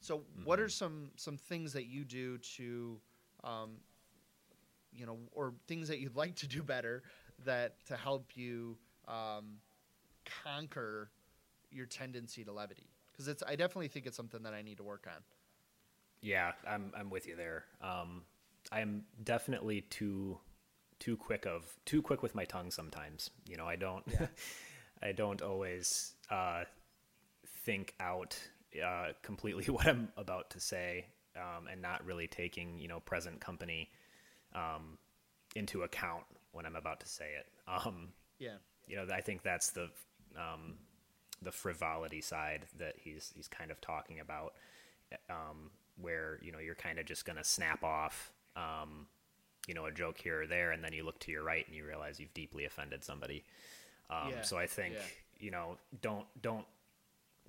so 0.00 0.22
what 0.44 0.58
are 0.60 0.68
some 0.68 1.10
some 1.16 1.36
things 1.36 1.72
that 1.74 1.86
you 1.86 2.04
do 2.04 2.38
to, 2.56 2.98
um, 3.44 3.72
you 4.92 5.06
know, 5.06 5.18
or 5.32 5.52
things 5.68 5.88
that 5.88 5.98
you'd 6.00 6.16
like 6.16 6.34
to 6.36 6.48
do 6.48 6.62
better 6.62 7.02
that 7.44 7.84
to 7.86 7.96
help 7.96 8.30
you 8.34 8.78
um, 9.06 9.58
conquer 10.42 11.10
your 11.70 11.86
tendency 11.86 12.44
to 12.44 12.52
levity? 12.52 12.88
Because 13.12 13.28
it's 13.28 13.42
I 13.46 13.56
definitely 13.56 13.88
think 13.88 14.06
it's 14.06 14.16
something 14.16 14.42
that 14.44 14.54
I 14.54 14.62
need 14.62 14.78
to 14.78 14.84
work 14.84 15.06
on. 15.06 15.22
Yeah, 16.22 16.52
I'm 16.66 16.92
I'm 16.96 17.10
with 17.10 17.26
you 17.26 17.36
there. 17.36 17.64
Um, 17.82 18.22
I'm 18.70 19.04
definitely 19.22 19.82
too 19.82 20.38
too 21.00 21.16
quick 21.16 21.46
of 21.46 21.64
too 21.84 22.00
quick 22.02 22.22
with 22.22 22.34
my 22.34 22.44
tongue 22.44 22.70
sometimes. 22.70 23.30
You 23.48 23.56
know, 23.56 23.66
I 23.66 23.76
don't 23.76 24.04
Yeah. 24.08 24.26
I 25.02 25.12
don't 25.12 25.42
always 25.42 26.14
uh, 26.30 26.64
think 27.64 27.94
out 28.00 28.38
uh, 28.84 29.08
completely 29.22 29.64
what 29.72 29.86
I'm 29.86 30.08
about 30.16 30.50
to 30.50 30.60
say, 30.60 31.06
um, 31.36 31.66
and 31.70 31.82
not 31.82 32.04
really 32.06 32.26
taking 32.28 32.78
you 32.78 32.88
know 32.88 33.00
present 33.00 33.40
company 33.40 33.90
um, 34.54 34.98
into 35.56 35.82
account 35.82 36.24
when 36.52 36.66
I'm 36.66 36.76
about 36.76 37.00
to 37.00 37.08
say 37.08 37.30
it. 37.38 37.46
Um, 37.66 38.08
Yeah. 38.38 38.56
you 38.86 38.96
know, 38.96 39.06
I 39.12 39.20
think 39.20 39.42
that's 39.42 39.70
the 39.70 39.90
um, 40.36 40.76
the 41.42 41.52
frivolity 41.52 42.20
side 42.20 42.66
that 42.78 42.94
he's 42.98 43.32
he's 43.34 43.48
kind 43.48 43.70
of 43.70 43.80
talking 43.80 44.20
about, 44.20 44.54
um, 45.28 45.70
where 46.00 46.38
you 46.42 46.52
know 46.52 46.58
you're 46.58 46.74
kind 46.74 46.98
of 46.98 47.06
just 47.06 47.24
gonna 47.24 47.44
snap 47.44 47.82
off, 47.84 48.32
um, 48.56 49.06
you 49.66 49.74
know, 49.74 49.86
a 49.86 49.92
joke 49.92 50.18
here 50.18 50.42
or 50.42 50.46
there, 50.46 50.72
and 50.72 50.82
then 50.82 50.92
you 50.92 51.04
look 51.04 51.18
to 51.20 51.30
your 51.30 51.42
right 51.42 51.66
and 51.66 51.76
you 51.76 51.86
realize 51.86 52.18
you've 52.20 52.34
deeply 52.34 52.64
offended 52.64 53.04
somebody. 53.04 53.44
Um, 54.10 54.30
Yeah, 54.30 54.42
So 54.42 54.58
I 54.58 54.66
think 54.66 54.94
yeah. 54.94 55.00
you 55.38 55.50
know, 55.50 55.78
don't 56.00 56.26
don't 56.40 56.66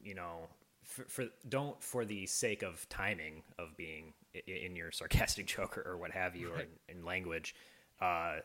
you 0.04 0.16
know. 0.16 0.48
For, 0.84 1.04
for 1.06 1.26
don't 1.48 1.82
for 1.82 2.04
the 2.04 2.26
sake 2.26 2.62
of 2.62 2.88
timing 2.90 3.44
of 3.58 3.78
being 3.78 4.14
in 4.48 4.76
your 4.76 4.92
sarcastic 5.00 5.46
joke 5.46 5.78
or, 5.78 5.96
what 5.96 6.12
have 6.12 6.36
you 6.36 6.52
or 6.52 6.60
in, 6.60 6.68
in 6.90 7.06
language, 7.06 7.56
uh, 8.02 8.40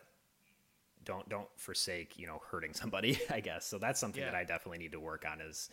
don't 1.03 1.27
don't 1.29 1.47
forsake 1.55 2.17
you 2.17 2.27
know 2.27 2.41
hurting 2.51 2.73
somebody 2.73 3.19
i 3.29 3.39
guess 3.39 3.65
so 3.65 3.77
that's 3.77 3.99
something 3.99 4.23
that 4.23 4.35
i 4.35 4.43
definitely 4.43 4.77
need 4.77 4.91
to 4.91 4.99
work 4.99 5.25
on 5.29 5.41
is 5.41 5.69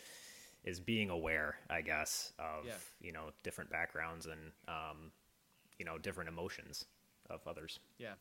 is 0.66 0.78
being 0.80 1.08
aware 1.10 1.56
i 1.70 1.80
guess 1.80 2.32
of 2.38 2.66
Yeah. 2.66 2.74
you 3.00 3.12
know 3.12 3.30
different 3.42 3.70
backgrounds 3.70 4.26
and 4.26 4.52
um 4.68 5.12
you 5.78 5.84
know 5.84 5.96
different 5.98 6.28
emotions 6.28 6.84
of 7.30 7.40
others 7.46 7.78
Yeah. 7.98 8.14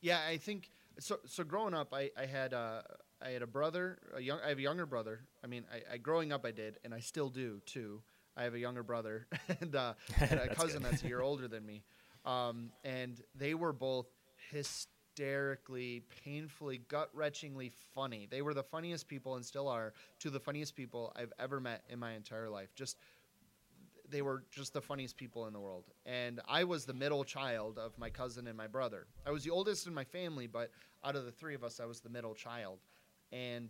Yeah, 0.00 0.20
I 0.28 0.36
think 0.36 0.70
so. 1.00 1.18
So 1.26 1.42
growing 1.42 1.74
up, 1.74 1.92
I, 1.92 2.10
I 2.16 2.26
had 2.26 2.52
a 2.52 2.84
I 3.20 3.30
had 3.30 3.42
a 3.42 3.46
brother, 3.48 3.98
a 4.14 4.20
young. 4.20 4.38
I 4.44 4.50
have 4.50 4.58
a 4.58 4.62
younger 4.62 4.86
brother. 4.86 5.20
I 5.42 5.48
mean, 5.48 5.64
I, 5.72 5.94
I 5.94 5.96
growing 5.96 6.32
up, 6.32 6.46
I 6.46 6.52
did, 6.52 6.78
and 6.84 6.94
I 6.94 7.00
still 7.00 7.28
do 7.30 7.60
too. 7.66 8.00
I 8.36 8.44
have 8.44 8.54
a 8.54 8.58
younger 8.60 8.84
brother 8.84 9.26
and, 9.60 9.74
uh, 9.74 9.94
and 10.20 10.38
a 10.38 10.54
cousin 10.54 10.84
that's 10.84 11.02
a 11.02 11.08
year 11.08 11.20
older 11.28 11.48
than 11.48 11.66
me, 11.66 11.82
um, 12.24 12.70
and 12.84 13.20
they 13.34 13.54
were 13.54 13.72
both 13.72 14.06
hysterically, 15.18 16.02
painfully, 16.24 16.78
gut 16.88 17.14
wrenchingly 17.16 17.72
funny. 17.94 18.26
They 18.30 18.42
were 18.42 18.54
the 18.54 18.62
funniest 18.62 19.08
people, 19.08 19.36
and 19.36 19.44
still 19.44 19.68
are, 19.68 19.92
to 20.20 20.30
the 20.30 20.40
funniest 20.40 20.76
people 20.76 21.12
I've 21.16 21.32
ever 21.38 21.60
met 21.60 21.82
in 21.88 21.98
my 21.98 22.12
entire 22.12 22.48
life. 22.48 22.74
Just 22.74 22.98
they 24.10 24.22
were 24.22 24.42
just 24.50 24.72
the 24.72 24.80
funniest 24.80 25.18
people 25.18 25.46
in 25.46 25.52
the 25.52 25.60
world. 25.60 25.84
And 26.06 26.40
I 26.48 26.64
was 26.64 26.86
the 26.86 26.94
middle 26.94 27.24
child 27.24 27.78
of 27.78 27.98
my 27.98 28.08
cousin 28.08 28.46
and 28.46 28.56
my 28.56 28.66
brother. 28.66 29.06
I 29.26 29.30
was 29.30 29.44
the 29.44 29.50
oldest 29.50 29.86
in 29.86 29.92
my 29.92 30.04
family, 30.04 30.46
but 30.46 30.70
out 31.04 31.14
of 31.14 31.26
the 31.26 31.30
three 31.30 31.54
of 31.54 31.62
us, 31.62 31.78
I 31.78 31.84
was 31.84 32.00
the 32.00 32.08
middle 32.08 32.34
child. 32.34 32.78
And 33.32 33.68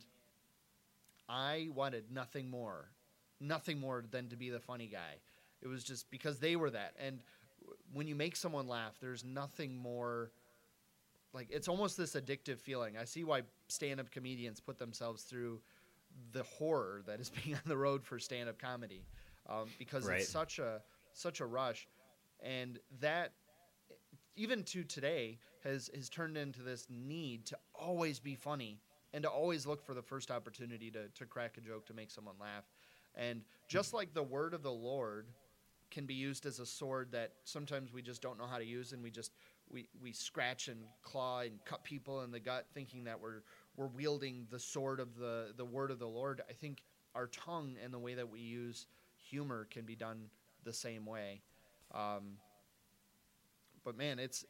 I 1.28 1.68
wanted 1.74 2.12
nothing 2.12 2.48
more 2.48 2.90
nothing 3.40 3.78
more 3.78 4.02
than 4.10 4.28
to 4.28 4.36
be 4.36 4.50
the 4.50 4.58
funny 4.58 4.88
guy. 4.88 5.14
It 5.62 5.68
was 5.68 5.84
just 5.84 6.10
because 6.10 6.40
they 6.40 6.56
were 6.56 6.70
that. 6.70 6.94
And 6.98 7.20
when 7.92 8.08
you 8.08 8.16
make 8.16 8.34
someone 8.34 8.66
laugh, 8.66 8.96
there's 9.00 9.24
nothing 9.24 9.76
more 9.76 10.32
like 11.32 11.48
it's 11.50 11.68
almost 11.68 11.96
this 11.96 12.14
addictive 12.14 12.58
feeling. 12.58 12.96
I 12.96 13.04
see 13.04 13.24
why 13.24 13.42
stand-up 13.68 14.10
comedians 14.10 14.60
put 14.60 14.78
themselves 14.78 15.22
through 15.24 15.60
the 16.32 16.42
horror 16.42 17.02
that 17.06 17.20
is 17.20 17.30
being 17.44 17.56
on 17.56 17.62
the 17.66 17.76
road 17.76 18.02
for 18.04 18.18
stand-up 18.18 18.58
comedy 18.58 19.04
um, 19.48 19.68
because 19.78 20.06
Right. 20.06 20.20
it's 20.20 20.28
such 20.28 20.58
a 20.58 20.82
such 21.12 21.40
a 21.40 21.46
rush, 21.46 21.88
and 22.40 22.78
that 23.00 23.32
even 24.36 24.62
to 24.64 24.84
today 24.84 25.38
has 25.64 25.90
has 25.94 26.08
turned 26.08 26.36
into 26.36 26.62
this 26.62 26.86
need 26.88 27.46
to 27.46 27.58
always 27.74 28.20
be 28.20 28.34
funny 28.34 28.80
and 29.12 29.22
to 29.22 29.28
always 29.28 29.66
look 29.66 29.82
for 29.82 29.94
the 29.94 30.02
first 30.02 30.30
opportunity 30.30 30.90
to 30.90 31.08
to 31.08 31.26
crack 31.26 31.56
a 31.56 31.60
joke 31.60 31.86
to 31.86 31.94
make 31.94 32.10
someone 32.10 32.36
laugh, 32.40 32.64
and 33.14 33.42
just 33.68 33.92
like 33.92 34.14
the 34.14 34.22
word 34.22 34.54
of 34.54 34.62
the 34.62 34.72
Lord 34.72 35.26
can 35.90 36.04
be 36.04 36.14
used 36.14 36.44
as 36.44 36.58
a 36.58 36.66
sword 36.66 37.10
that 37.12 37.32
sometimes 37.44 37.92
we 37.92 38.02
just 38.02 38.20
don't 38.20 38.38
know 38.38 38.46
how 38.46 38.58
to 38.58 38.64
use 38.64 38.92
and 38.92 39.02
we 39.02 39.10
just 39.10 39.32
we, 39.72 39.88
we 40.02 40.12
scratch 40.12 40.68
and 40.68 40.78
claw 41.02 41.40
and 41.40 41.52
cut 41.64 41.84
people 41.84 42.22
in 42.22 42.30
the 42.30 42.40
gut 42.40 42.66
thinking 42.74 43.04
that 43.04 43.20
we're 43.20 43.42
we're 43.76 43.86
wielding 43.88 44.46
the 44.50 44.58
sword 44.58 45.00
of 45.00 45.16
the 45.16 45.52
the 45.56 45.64
word 45.64 45.90
of 45.90 45.98
the 45.98 46.08
Lord. 46.08 46.42
I 46.48 46.52
think 46.52 46.82
our 47.14 47.26
tongue 47.28 47.76
and 47.82 47.92
the 47.92 47.98
way 47.98 48.14
that 48.14 48.28
we 48.28 48.40
use 48.40 48.86
humor 49.30 49.66
can 49.70 49.84
be 49.84 49.94
done 49.96 50.30
the 50.64 50.72
same 50.72 51.04
way. 51.06 51.42
Um, 51.94 52.36
but 53.84 53.96
man, 53.96 54.18
it's 54.18 54.44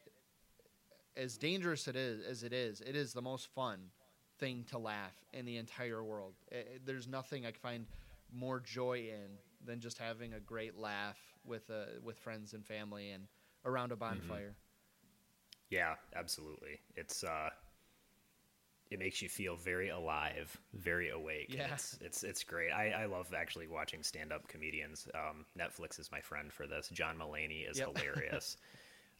as 1.17 1.37
dangerous 1.37 1.87
it 1.87 1.95
is 1.95 2.25
as 2.25 2.43
it 2.43 2.53
is. 2.53 2.81
It 2.81 2.95
is 2.95 3.13
the 3.13 3.21
most 3.21 3.47
fun 3.53 3.79
thing 4.39 4.63
to 4.69 4.77
laugh 4.77 5.13
in 5.33 5.45
the 5.45 5.57
entire 5.57 6.03
world. 6.03 6.33
I- 6.51 6.55
I- 6.57 6.79
there's 6.85 7.07
nothing 7.07 7.45
I 7.45 7.51
find 7.51 7.85
more 8.31 8.59
joy 8.59 9.09
in 9.09 9.37
than 9.65 9.79
just 9.81 9.97
having 9.97 10.33
a 10.33 10.39
great 10.39 10.75
laugh 10.77 11.17
with 11.43 11.69
uh, 11.69 11.85
with 12.03 12.17
friends 12.19 12.53
and 12.53 12.65
family 12.65 13.09
and 13.11 13.27
around 13.65 13.91
a 13.91 13.95
bonfire. 13.95 14.55
Yeah, 15.69 15.95
absolutely. 16.15 16.79
It's 16.95 17.23
uh 17.23 17.49
it 18.91 18.97
makes 18.97 19.21
you 19.21 19.29
feel 19.29 19.55
very 19.55 19.89
alive, 19.89 20.59
very 20.73 21.09
awake. 21.09 21.53
Yeah. 21.55 21.73
It's 21.73 21.97
it's 22.01 22.23
it's 22.23 22.43
great. 22.43 22.71
I, 22.71 22.89
I 22.91 23.05
love 23.05 23.33
actually 23.37 23.67
watching 23.67 24.01
stand 24.01 24.31
up 24.33 24.47
comedians. 24.47 25.07
Um, 25.13 25.45
Netflix 25.57 25.99
is 25.99 26.11
my 26.11 26.21
friend 26.21 26.51
for 26.51 26.65
this. 26.65 26.89
John 26.89 27.17
Mulaney 27.17 27.69
is 27.69 27.77
Yep. 27.77 27.97
hilarious. 27.97 28.57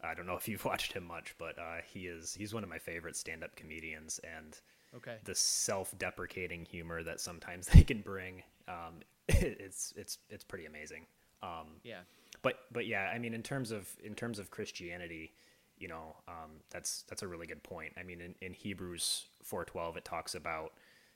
I 0.03 0.13
don't 0.15 0.25
know 0.25 0.35
if 0.37 0.47
you've 0.47 0.65
watched 0.73 0.93
him 0.93 1.05
much, 1.05 1.35
but 1.37 1.59
uh, 1.59 1.81
he 1.85 2.07
is 2.07 2.33
he's 2.33 2.53
one 2.53 2.63
of 2.63 2.69
my 2.69 2.79
favorite 2.79 3.15
stand 3.15 3.43
up 3.43 3.55
comedians 3.55 4.19
and 4.23 4.59
Okay. 4.95 5.17
the 5.23 5.35
self 5.35 5.95
deprecating 5.99 6.65
humor 6.65 7.03
that 7.03 7.21
sometimes 7.21 7.67
they 7.73 7.83
can 7.83 8.01
bring, 8.01 8.41
um, 8.67 8.95
it's 9.27 9.93
it's 9.95 10.17
it's 10.31 10.43
pretty 10.43 10.65
amazing. 10.65 11.05
Um, 11.43 11.81
Yeah. 11.83 12.01
but 12.41 12.55
but 12.71 12.87
yeah, 12.87 13.11
I 13.13 13.19
mean, 13.19 13.35
in 13.35 13.43
terms 13.43 13.69
of 13.69 13.87
in 14.03 14.15
terms 14.15 14.39
of 14.39 14.49
Christianity, 14.49 15.33
you 15.79 15.87
know, 15.87 16.15
um, 16.27 16.51
that's 16.69 17.03
that's 17.07 17.23
a 17.23 17.27
really 17.27 17.47
good 17.47 17.63
point. 17.63 17.93
I 17.97 18.03
mean, 18.03 18.21
in, 18.21 18.35
in 18.41 18.53
Hebrews 18.53 19.25
four 19.43 19.65
twelve, 19.65 19.97
it 19.97 20.05
talks 20.05 20.35
about 20.35 20.73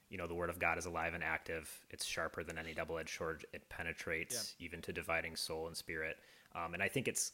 you 0.09 0.17
know 0.17 0.27
the 0.27 0.33
word 0.33 0.49
of 0.49 0.59
God 0.59 0.77
is 0.77 0.85
alive 0.85 1.13
and 1.13 1.23
active. 1.23 1.69
It's 1.89 2.05
sharper 2.05 2.43
than 2.43 2.57
any 2.57 2.73
double 2.73 2.97
edged 2.97 3.17
sword. 3.17 3.45
It 3.53 3.69
penetrates 3.69 4.55
even 4.59 4.81
to 4.81 4.93
dividing 4.93 5.35
soul 5.35 5.67
and 5.67 5.75
spirit. 5.75 6.17
Um, 6.55 6.73
and 6.73 6.81
I 6.81 6.87
think 6.87 7.07
it's 7.07 7.33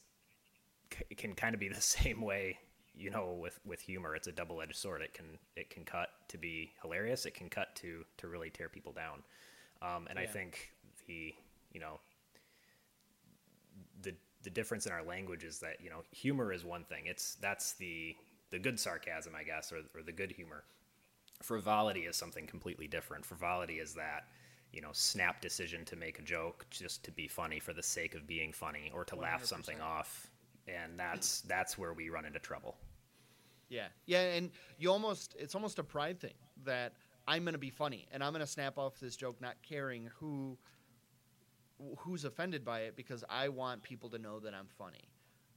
it 1.10 1.18
can 1.18 1.36
kind 1.36 1.54
of 1.54 1.60
be 1.60 1.70
the 1.70 1.82
same 1.82 2.22
way. 2.22 2.58
You 2.96 3.12
know, 3.12 3.38
with 3.40 3.60
with 3.64 3.80
humor, 3.80 4.16
it's 4.16 4.28
a 4.28 4.32
double 4.32 4.62
edged 4.62 4.76
sword. 4.76 5.02
It 5.02 5.14
can 5.14 5.38
it 5.56 5.70
can 5.70 5.84
cut 5.86 6.10
to 6.30 6.38
be 6.38 6.72
hilarious. 6.82 7.26
It 7.26 7.34
can 7.36 7.48
cut 7.48 7.76
to 7.78 8.04
to 8.18 8.28
really 8.28 8.50
tear 8.50 8.70
people 8.70 8.92
down. 8.92 9.24
Um, 9.82 10.08
and 10.10 10.20
I 10.20 10.26
think 10.26 10.72
the 11.08 11.34
you 11.72 11.80
know 11.80 12.00
the 14.02 14.16
the 14.44 14.50
difference 14.50 14.86
in 14.86 14.92
our 14.92 15.04
language 15.04 15.44
is 15.44 15.60
that 15.60 15.82
you 15.82 15.90
know 15.90 16.04
humor 16.12 16.54
is 16.54 16.64
one 16.64 16.84
thing. 16.84 17.06
It's 17.06 17.36
that's 17.36 17.74
the 17.74 18.16
the 18.52 18.60
good 18.60 18.80
sarcasm, 18.80 19.34
I 19.36 19.44
guess, 19.44 19.72
or 19.72 19.80
or 19.96 20.04
the 20.04 20.12
good 20.12 20.32
humor. 20.32 20.64
Frivolity 21.42 22.02
is 22.02 22.16
something 22.16 22.48
completely 22.48 22.88
different. 22.88 23.26
Frivolity 23.26 23.80
is 23.80 23.94
that 23.96 24.26
you 24.72 24.82
know 24.82 24.90
snap 24.92 25.42
decision 25.42 25.86
to 25.86 25.96
make 25.96 26.20
a 26.20 26.22
joke 26.22 26.66
just 26.70 27.04
to 27.06 27.12
be 27.12 27.28
funny 27.28 27.60
for 27.60 27.74
the 27.74 27.84
sake 27.84 28.16
of 28.16 28.28
being 28.28 28.52
funny 28.52 28.92
or 28.94 29.04
to 29.06 29.16
laugh 29.16 29.44
something 29.44 29.80
off, 29.82 30.30
and 30.68 30.98
that's 30.98 31.42
that's 31.42 31.78
where 31.78 31.94
we 31.94 32.10
run 32.10 32.26
into 32.26 32.40
trouble. 32.40 32.78
Yeah, 33.70 33.88
yeah, 34.06 34.22
and 34.22 34.52
you 34.78 34.92
almost 34.92 35.36
it's 35.38 35.56
almost 35.56 35.80
a 35.80 35.84
pride 35.84 36.20
thing 36.20 36.34
that 36.66 36.94
I'm 37.28 37.46
gonna 37.46 37.58
be 37.60 37.70
funny 37.70 38.08
and 38.12 38.24
I'm 38.24 38.32
gonna 38.32 38.48
snap 38.48 38.78
off 38.78 39.00
this 39.00 39.16
joke, 39.16 39.40
not 39.40 39.56
caring 39.62 40.10
who 40.20 40.58
who's 42.00 42.26
offended 42.26 42.64
by 42.66 42.82
it 42.82 42.96
because 42.96 43.24
I 43.30 43.50
want 43.50 43.84
people 43.84 44.10
to 44.10 44.18
know 44.20 44.40
that 44.40 44.54
I'm 44.54 44.68
funny, 44.78 45.10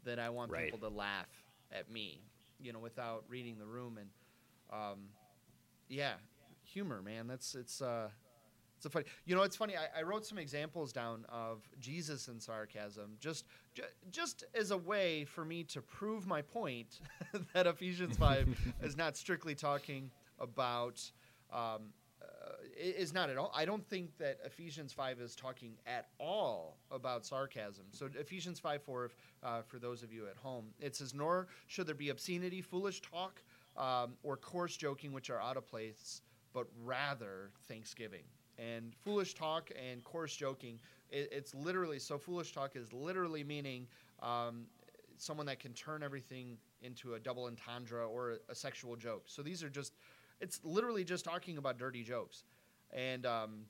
that 0.05 0.19
I 0.19 0.31
want 0.31 0.51
Right. 0.53 0.65
people 0.73 0.79
to 0.89 0.95
laugh 0.95 1.29
at 1.73 1.91
me, 1.91 2.21
you 2.61 2.73
know, 2.73 2.79
without 2.79 3.25
reading 3.29 3.59
the 3.59 3.67
room 3.67 3.99
and 3.99 4.09
um, 4.71 5.09
yeah, 5.89 6.15
humor, 6.65 7.03
man. 7.03 7.27
That's 7.27 7.55
it's 7.55 7.83
uh, 7.83 8.09
it's 8.77 8.87
a 8.87 8.91
funny. 8.91 9.05
You 9.27 9.35
know, 9.37 9.43
it's 9.43 9.57
funny. 9.57 9.75
I, 9.77 10.01
I 10.01 10.03
wrote 10.03 10.25
some 10.25 10.39
examples 10.39 10.93
down 10.93 11.25
of 11.29 11.63
Jesus 11.79 12.29
and 12.29 12.43
sarcasm, 12.43 13.17
just 13.21 13.45
ju- 13.75 13.83
just 14.11 14.45
as 14.55 14.71
a 14.71 14.77
way 14.79 15.25
for 15.25 15.45
me 15.45 15.65
to 15.65 15.83
prove 15.83 16.27
my 16.27 16.41
point 16.43 17.01
that 17.55 17.67
Ephesians 17.67 18.17
five 18.17 18.49
is 18.83 18.97
not 18.97 19.17
strictly 19.17 19.55
talking 19.55 20.11
about. 20.39 21.01
Um, 21.53 21.93
is 22.77 23.13
not 23.13 23.31
at 23.31 23.37
all. 23.37 23.53
I 23.55 23.65
don't 23.65 23.87
think 23.87 24.17
that 24.19 24.39
Ephesians 24.45 24.93
five 24.93 25.21
is 25.21 25.35
talking 25.35 25.73
at 25.87 26.09
all 26.19 26.79
about 26.91 27.25
sarcasm. 27.25 27.85
So 27.91 28.09
Ephesians 28.19 28.59
five 28.61 28.83
four, 28.83 29.07
if, 29.07 29.17
uh, 29.43 29.63
for 29.63 29.79
those 29.79 30.03
of 30.03 30.13
you 30.13 30.27
at 30.27 30.37
home, 30.37 30.67
it 30.81 30.97
says, 30.97 31.15
"Nor 31.15 31.49
should 31.67 31.87
there 31.87 31.95
be 31.95 32.11
obscenity, 32.11 32.63
foolish 32.63 33.01
talk, 33.01 33.43
um, 33.77 34.15
or 34.23 34.37
coarse 34.37 34.77
joking, 34.77 35.13
which 35.13 35.31
are 35.31 35.41
out 35.41 35.57
of 35.57 35.67
place, 35.67 36.23
but 36.53 36.67
rather 36.85 37.51
thanksgiving." 37.69 38.25
And 38.59 38.95
foolish 38.95 39.35
talk 39.35 39.71
and 39.91 40.05
coarse 40.05 40.37
joking, 40.37 40.79
it, 41.11 41.29
it's 41.33 41.55
literally 41.55 41.99
so. 41.99 42.19
Foolish 42.19 42.53
talk 42.53 42.77
is 42.77 42.93
literally 42.93 43.43
meaning 43.43 43.87
um, 44.21 44.67
someone 45.17 45.47
that 45.47 45.59
can 45.59 45.73
turn 45.73 46.03
everything 46.03 46.59
into 46.83 47.15
a 47.15 47.19
double 47.19 47.45
entendre 47.45 48.07
or 48.07 48.33
a, 48.33 48.37
a 48.51 48.55
sexual 48.55 48.97
joke. 48.97 49.25
So 49.27 49.43
these 49.43 49.63
are 49.63 49.71
just, 49.71 49.95
it's 50.41 50.61
literally 50.65 51.05
just 51.05 51.25
talking 51.25 51.59
about 51.59 51.79
dirty 51.79 52.03
jokes. 52.03 52.45
And, 52.93 53.27
um, 53.27 53.67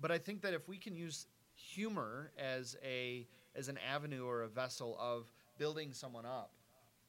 but 0.00 0.10
I 0.10 0.18
think 0.18 0.42
that 0.42 0.54
if 0.54 0.68
we 0.68 0.78
can 0.78 0.96
use 0.96 1.26
humor 1.54 2.32
as 2.38 2.76
a 2.84 3.26
as 3.54 3.68
an 3.68 3.78
avenue 3.78 4.24
or 4.26 4.42
a 4.42 4.48
vessel 4.48 4.96
of 5.00 5.32
building 5.58 5.92
someone 5.92 6.24
up, 6.24 6.52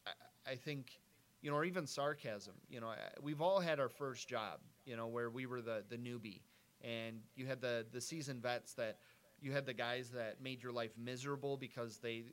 I, 0.06 0.52
I 0.52 0.56
think, 0.56 1.00
you 1.42 1.50
know, 1.52 1.58
or 1.58 1.66
even 1.66 1.86
sarcasm. 1.86 2.54
You 2.70 2.80
know, 2.82 2.88
I- 2.88 2.98
we've 3.22 3.42
all 3.42 3.60
had 3.60 3.80
our 3.80 3.90
first 3.90 4.28
job. 4.28 4.60
You 4.86 4.96
know, 4.96 5.08
where 5.08 5.30
we 5.30 5.46
were 5.46 5.62
the 5.62 5.84
the 5.88 5.98
newbie, 5.98 6.42
and 6.82 7.22
you 7.36 7.46
had 7.46 7.62
the 7.62 7.86
the 7.92 8.02
seasoned 8.02 8.42
vets 8.42 8.74
that 8.74 8.98
you 9.42 9.52
had 9.52 9.66
the 9.66 9.74
guys 9.74 10.10
that 10.12 10.42
made 10.42 10.62
your 10.64 10.72
life 10.72 10.92
miserable 10.98 11.58
because 11.58 11.98
they 12.00 12.24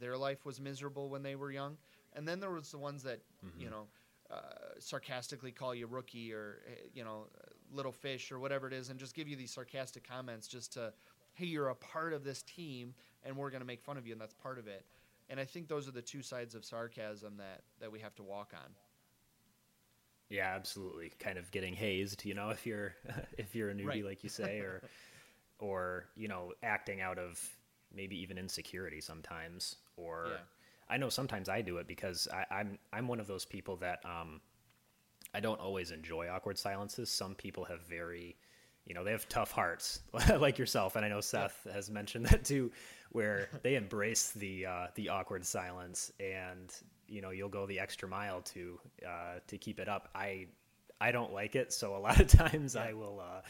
their 0.00 0.16
life 0.16 0.44
was 0.44 0.60
miserable 0.60 1.08
when 1.08 1.22
they 1.22 1.36
were 1.36 1.50
young, 1.50 1.76
and 2.14 2.26
then 2.26 2.40
there 2.40 2.50
was 2.50 2.70
the 2.70 2.78
ones 2.78 3.02
that 3.02 3.20
you 3.58 3.70
know 3.70 3.88
uh, 4.30 4.36
sarcastically 4.78 5.52
call 5.52 5.74
you 5.74 5.86
rookie 5.86 6.32
or 6.32 6.62
eh, 6.66 6.88
you 6.94 7.04
know 7.04 7.26
little 7.72 7.92
fish 7.92 8.32
or 8.32 8.38
whatever 8.38 8.66
it 8.66 8.72
is, 8.72 8.90
and 8.90 8.98
just 8.98 9.14
give 9.14 9.28
you 9.28 9.36
these 9.36 9.52
sarcastic 9.52 10.06
comments 10.08 10.46
just 10.48 10.72
to 10.74 10.92
hey 11.34 11.46
you're 11.46 11.68
a 11.68 11.74
part 11.74 12.12
of 12.14 12.24
this 12.24 12.42
team 12.42 12.94
and 13.22 13.36
we're 13.36 13.50
going 13.50 13.60
to 13.60 13.66
make 13.66 13.82
fun 13.82 13.96
of 13.98 14.06
you 14.06 14.12
and 14.12 14.20
that's 14.20 14.34
part 14.34 14.58
of 14.58 14.66
it. 14.66 14.86
And 15.28 15.38
I 15.40 15.44
think 15.44 15.68
those 15.68 15.86
are 15.88 15.92
the 15.92 16.02
two 16.02 16.22
sides 16.22 16.54
of 16.54 16.64
sarcasm 16.64 17.36
that 17.38 17.62
that 17.80 17.92
we 17.92 18.00
have 18.00 18.14
to 18.16 18.22
walk 18.22 18.52
on. 18.54 18.74
Yeah, 20.28 20.52
absolutely. 20.54 21.12
Kind 21.20 21.38
of 21.38 21.50
getting 21.50 21.74
hazed, 21.74 22.24
you 22.24 22.34
know, 22.34 22.50
if 22.50 22.66
you're 22.66 22.94
if 23.38 23.54
you're 23.54 23.70
a 23.70 23.74
newbie, 23.74 23.86
Right. 23.86 24.04
like 24.04 24.24
you 24.24 24.28
say, 24.30 24.58
or 24.60 24.82
or 25.58 26.06
you 26.16 26.28
know, 26.28 26.52
acting 26.62 27.00
out 27.00 27.18
of 27.18 27.40
maybe 27.94 28.20
even 28.20 28.38
insecurity 28.38 29.00
sometimes. 29.00 29.76
Or 29.96 30.24
Yeah. 30.24 30.42
I 30.88 30.98
know 30.98 31.08
sometimes 31.08 31.48
I 31.48 31.62
do 31.62 31.78
it 31.78 31.86
because 31.86 32.28
I, 32.32 32.46
I'm 32.54 32.78
I'm 32.92 33.08
one 33.08 33.20
of 33.20 33.26
those 33.26 33.44
people 33.44 33.76
that 33.78 34.00
um, 34.04 34.40
I 35.36 35.40
don't 35.40 35.60
always 35.60 35.90
enjoy 35.90 36.28
awkward 36.28 36.58
silences. 36.58 37.10
Some 37.10 37.34
people 37.34 37.64
have 37.66 37.82
very, 37.82 38.36
you 38.86 38.94
know, 38.94 39.04
they 39.04 39.12
have 39.12 39.28
tough 39.28 39.52
hearts, 39.52 40.00
like 40.38 40.58
yourself, 40.58 40.96
and 40.96 41.04
I 41.04 41.08
know 41.08 41.20
Seth 41.20 41.66
has 41.72 41.90
mentioned 41.90 42.26
that 42.26 42.44
too, 42.44 42.72
where 43.12 43.48
they 43.62 43.74
embrace 43.76 44.30
the 44.32 44.66
uh, 44.66 44.86
the 44.94 45.10
awkward 45.10 45.44
silence, 45.44 46.12
and 46.20 46.72
you 47.08 47.20
know, 47.22 47.30
you'll 47.30 47.50
go 47.50 47.66
the 47.66 47.80
extra 47.80 48.08
mile 48.08 48.42
to 48.42 48.80
uh, 49.06 49.40
to 49.48 49.58
keep 49.58 49.80
it 49.80 49.88
up. 49.88 50.08
I 50.14 50.46
I 51.00 51.12
don't 51.12 51.32
like 51.32 51.56
it, 51.56 51.72
so 51.72 51.96
a 51.96 51.98
lot 52.06 52.20
of 52.20 52.28
times 52.28 52.76
I 52.76 52.92
will. 52.94 53.20
Uh, 53.20 53.42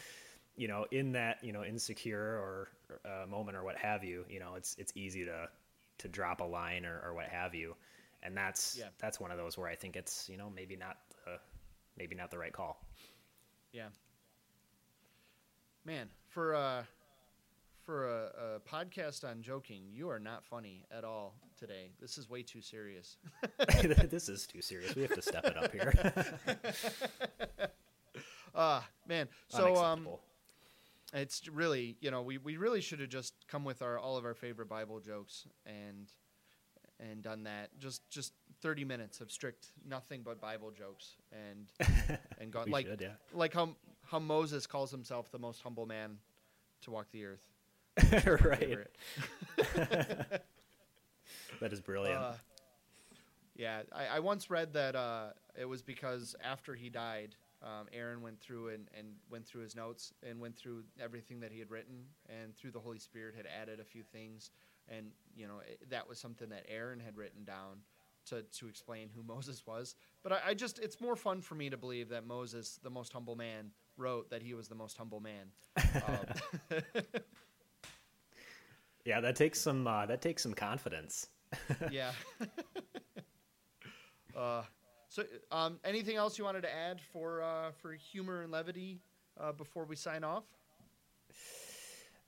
you 0.55 0.67
know, 0.67 0.85
in 0.91 1.11
that 1.13 1.43
you 1.43 1.53
know 1.53 1.63
insecure 1.63 2.19
or 2.19 2.69
uh, 3.05 3.27
moment 3.27 3.57
or 3.57 3.63
what 3.63 3.77
have 3.77 4.03
you, 4.03 4.25
you 4.29 4.39
know, 4.39 4.55
it's 4.55 4.75
it's 4.79 4.91
easy 4.95 5.25
to 5.25 5.49
to 5.99 6.07
drop 6.07 6.41
a 6.41 6.45
line 6.45 6.85
or, 6.85 7.01
or 7.05 7.13
what 7.13 7.27
have 7.27 7.55
you, 7.55 7.75
and 8.23 8.35
that's 8.35 8.77
Yeah. 8.79 8.89
that's 8.99 9.19
one 9.19 9.31
of 9.31 9.37
those 9.37 9.57
where 9.57 9.67
I 9.69 9.75
think 9.75 9.95
it's 9.95 10.27
you 10.29 10.37
know 10.37 10.49
maybe 10.49 10.75
not 10.75 10.97
maybe 11.97 12.15
not 12.15 12.31
the 12.31 12.37
right 12.37 12.53
call. 12.53 12.85
Yeah. 13.71 13.87
Man, 15.85 16.09
for 16.29 16.55
uh 16.55 16.83
for 17.85 18.07
a, 18.07 18.31
a 18.55 18.59
podcast 18.69 19.23
on 19.23 19.41
joking, 19.41 19.83
you 19.93 20.09
are 20.09 20.19
not 20.19 20.43
funny 20.43 20.85
at 20.91 21.05
all 21.05 21.35
today. 21.57 21.91
This 22.01 22.17
is 22.17 22.29
way 22.29 22.43
too 22.43 22.61
serious. 22.61 23.15
this 24.09 24.27
is 24.27 24.45
too 24.45 24.61
serious. 24.61 24.93
We 24.93 25.03
have 25.03 25.13
to 25.13 25.21
step 25.21 25.45
it 25.45 25.55
up 25.55 25.71
here. 25.71 26.13
Ah, 28.57 28.87
man. 29.07 29.29
So 29.49 29.75
um, 29.75 30.07
it's 31.13 31.47
really, 31.47 31.95
you 32.01 32.09
know, 32.09 32.23
we, 32.23 32.39
we 32.39 32.57
really 32.57 32.81
should 32.81 32.99
have 32.99 33.09
just 33.09 33.35
come 33.47 33.63
with 33.63 33.83
our 33.83 33.99
all 33.99 34.17
of 34.17 34.25
our 34.25 34.33
favorite 34.33 34.67
Bible 34.67 34.99
jokes 34.99 35.45
and 35.67 36.11
and 36.99 37.21
done 37.21 37.43
that. 37.43 37.69
Just 37.77 38.09
just 38.09 38.33
thirty 38.61 38.83
minutes 38.83 39.21
of 39.21 39.31
strict 39.31 39.67
nothing 39.87 40.21
but 40.23 40.41
Bible 40.41 40.71
jokes 40.71 41.15
and 41.31 42.19
and 42.39 42.51
gone 42.51 42.69
like 42.69 42.87
should, 42.87 43.01
yeah. 43.01 43.13
like 43.33 43.53
how 43.53 43.75
how 44.05 44.19
Moses 44.19 44.65
calls 44.65 44.91
himself 44.91 45.31
the 45.31 45.39
most 45.39 45.61
humble 45.61 45.85
man 45.85 46.17
to 46.81 46.91
walk 46.91 47.07
the 47.11 47.25
earth. 47.25 47.43
right. 48.45 48.87
that 51.59 51.73
is 51.73 51.81
brilliant. 51.81 52.17
Uh, 52.17 52.33
yeah, 53.55 53.81
I, 53.91 54.17
I 54.17 54.19
once 54.19 54.49
read 54.49 54.73
that 54.73 54.95
uh, 54.95 55.29
it 55.59 55.65
was 55.65 55.81
because 55.81 56.35
after 56.43 56.75
he 56.75 56.89
died, 56.89 57.35
um, 57.63 57.87
Aaron 57.91 58.21
went 58.21 58.39
through 58.39 58.69
and, 58.69 58.87
and 58.97 59.07
went 59.31 59.47
through 59.47 59.63
his 59.63 59.75
notes 59.75 60.13
and 60.27 60.39
went 60.39 60.55
through 60.55 60.83
everything 61.01 61.39
that 61.39 61.51
he 61.51 61.57
had 61.59 61.71
written, 61.71 62.05
and 62.29 62.55
through 62.55 62.71
the 62.71 62.79
Holy 62.79 62.99
Spirit 62.99 63.33
had 63.35 63.47
added 63.47 63.79
a 63.79 63.83
few 63.83 64.03
things, 64.03 64.51
and 64.87 65.07
you 65.35 65.47
know 65.47 65.59
it, 65.67 65.89
that 65.89 66.07
was 66.07 66.19
something 66.19 66.49
that 66.49 66.65
Aaron 66.69 66.99
had 66.99 67.17
written 67.17 67.43
down 67.43 67.79
to 68.29 68.43
to 68.43 68.67
explain 68.67 69.09
who 69.15 69.23
Moses 69.27 69.65
was. 69.65 69.95
But 70.23 70.33
I, 70.33 70.39
I 70.47 70.53
just 70.53 70.79
it's 70.79 70.99
more 71.01 71.15
fun 71.15 71.41
for 71.41 71.55
me 71.55 71.69
to 71.69 71.77
believe 71.77 72.09
that 72.09 72.25
Moses, 72.25 72.79
the 72.83 72.89
most 72.89 73.13
humble 73.13 73.35
man, 73.35 73.71
wrote 73.97 74.29
that 74.29 74.41
he 74.41 74.53
was 74.53 74.67
the 74.67 74.75
most 74.75 74.97
humble 74.97 75.19
man. 75.19 75.51
Um, 75.77 76.79
yeah, 79.05 79.19
that 79.19 79.35
takes 79.35 79.59
some 79.59 79.87
uh, 79.87 80.05
that 80.05 80.21
takes 80.21 80.43
some 80.43 80.53
confidence. 80.53 81.27
yeah. 81.91 82.11
uh, 84.37 84.63
so, 85.09 85.23
um, 85.51 85.79
anything 85.83 86.17
else 86.17 86.37
you 86.37 86.43
wanted 86.43 86.61
to 86.61 86.73
add 86.73 86.99
for 87.13 87.41
uh, 87.41 87.71
for 87.71 87.93
humor 87.93 88.41
and 88.41 88.51
levity 88.51 88.99
uh, 89.39 89.51
before 89.51 89.85
we 89.85 89.95
sign 89.95 90.23
off? 90.23 90.43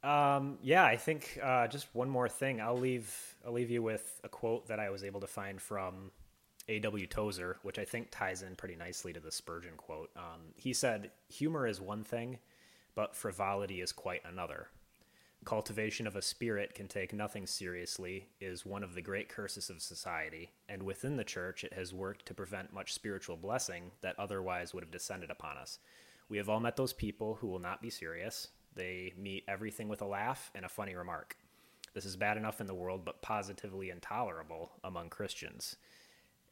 Um, 0.03 0.57
yeah, 0.61 0.85
I 0.85 0.95
think 0.95 1.39
uh, 1.43 1.67
just 1.67 1.87
one 1.93 2.09
more 2.09 2.29
thing. 2.29 2.61
I'll 2.61 2.77
leave 2.77 3.35
I'll 3.45 3.53
leave 3.53 3.69
you 3.69 3.81
with 3.81 4.19
a 4.23 4.29
quote 4.29 4.67
that 4.67 4.79
I 4.79 4.89
was 4.89 5.03
able 5.03 5.19
to 5.21 5.27
find 5.27 5.61
from 5.61 6.11
A.W. 6.67 7.07
Tozer, 7.07 7.57
which 7.63 7.79
I 7.79 7.85
think 7.85 8.07
ties 8.11 8.41
in 8.41 8.55
pretty 8.55 8.75
nicely 8.75 9.11
to 9.13 9.19
the 9.19 9.31
Spurgeon 9.31 9.75
quote. 9.75 10.09
Um, 10.15 10.53
he 10.55 10.73
said, 10.73 11.11
"Humor 11.29 11.67
is 11.67 11.81
one 11.81 12.03
thing, 12.03 12.39
but 12.95 13.15
frivolity 13.15 13.81
is 13.81 13.91
quite 13.91 14.21
another." 14.25 14.67
Cultivation 15.45 16.05
of 16.05 16.17
a 16.17 16.21
spirit 16.21 16.75
can 16.75 16.87
take 16.89 17.13
nothing 17.13 17.47
seriously 17.47 18.27
is 18.41 18.65
one 18.65 18.83
of 18.83 18.93
the 18.93 19.01
great 19.01 19.29
curses 19.29 19.69
of 19.69 19.81
society, 19.81 20.51
and 20.67 20.83
within 20.83 21.15
the 21.15 21.23
church 21.23 21.63
it 21.63 21.73
has 21.73 21.93
worked 21.93 22.25
to 22.25 22.33
prevent 22.33 22.73
much 22.73 22.93
spiritual 22.93 23.37
blessing 23.37 23.91
that 24.01 24.19
otherwise 24.19 24.73
would 24.73 24.83
have 24.83 24.91
descended 24.91 25.31
upon 25.31 25.57
us. 25.57 25.79
We 26.27 26.37
have 26.37 26.49
all 26.49 26.59
met 26.59 26.75
those 26.75 26.93
people 26.93 27.35
who 27.35 27.47
will 27.47 27.59
not 27.59 27.81
be 27.81 27.89
serious. 27.89 28.49
They 28.79 29.11
meet 29.17 29.43
everything 29.45 29.89
with 29.89 30.01
a 30.01 30.05
laugh 30.05 30.51
and 30.55 30.63
a 30.63 30.69
funny 30.69 30.95
remark. 30.95 31.35
This 31.93 32.05
is 32.05 32.15
bad 32.15 32.37
enough 32.37 32.61
in 32.61 32.67
the 32.67 32.73
world, 32.73 33.03
but 33.03 33.21
positively 33.21 33.89
intolerable 33.89 34.71
among 34.85 35.09
Christians. 35.09 35.75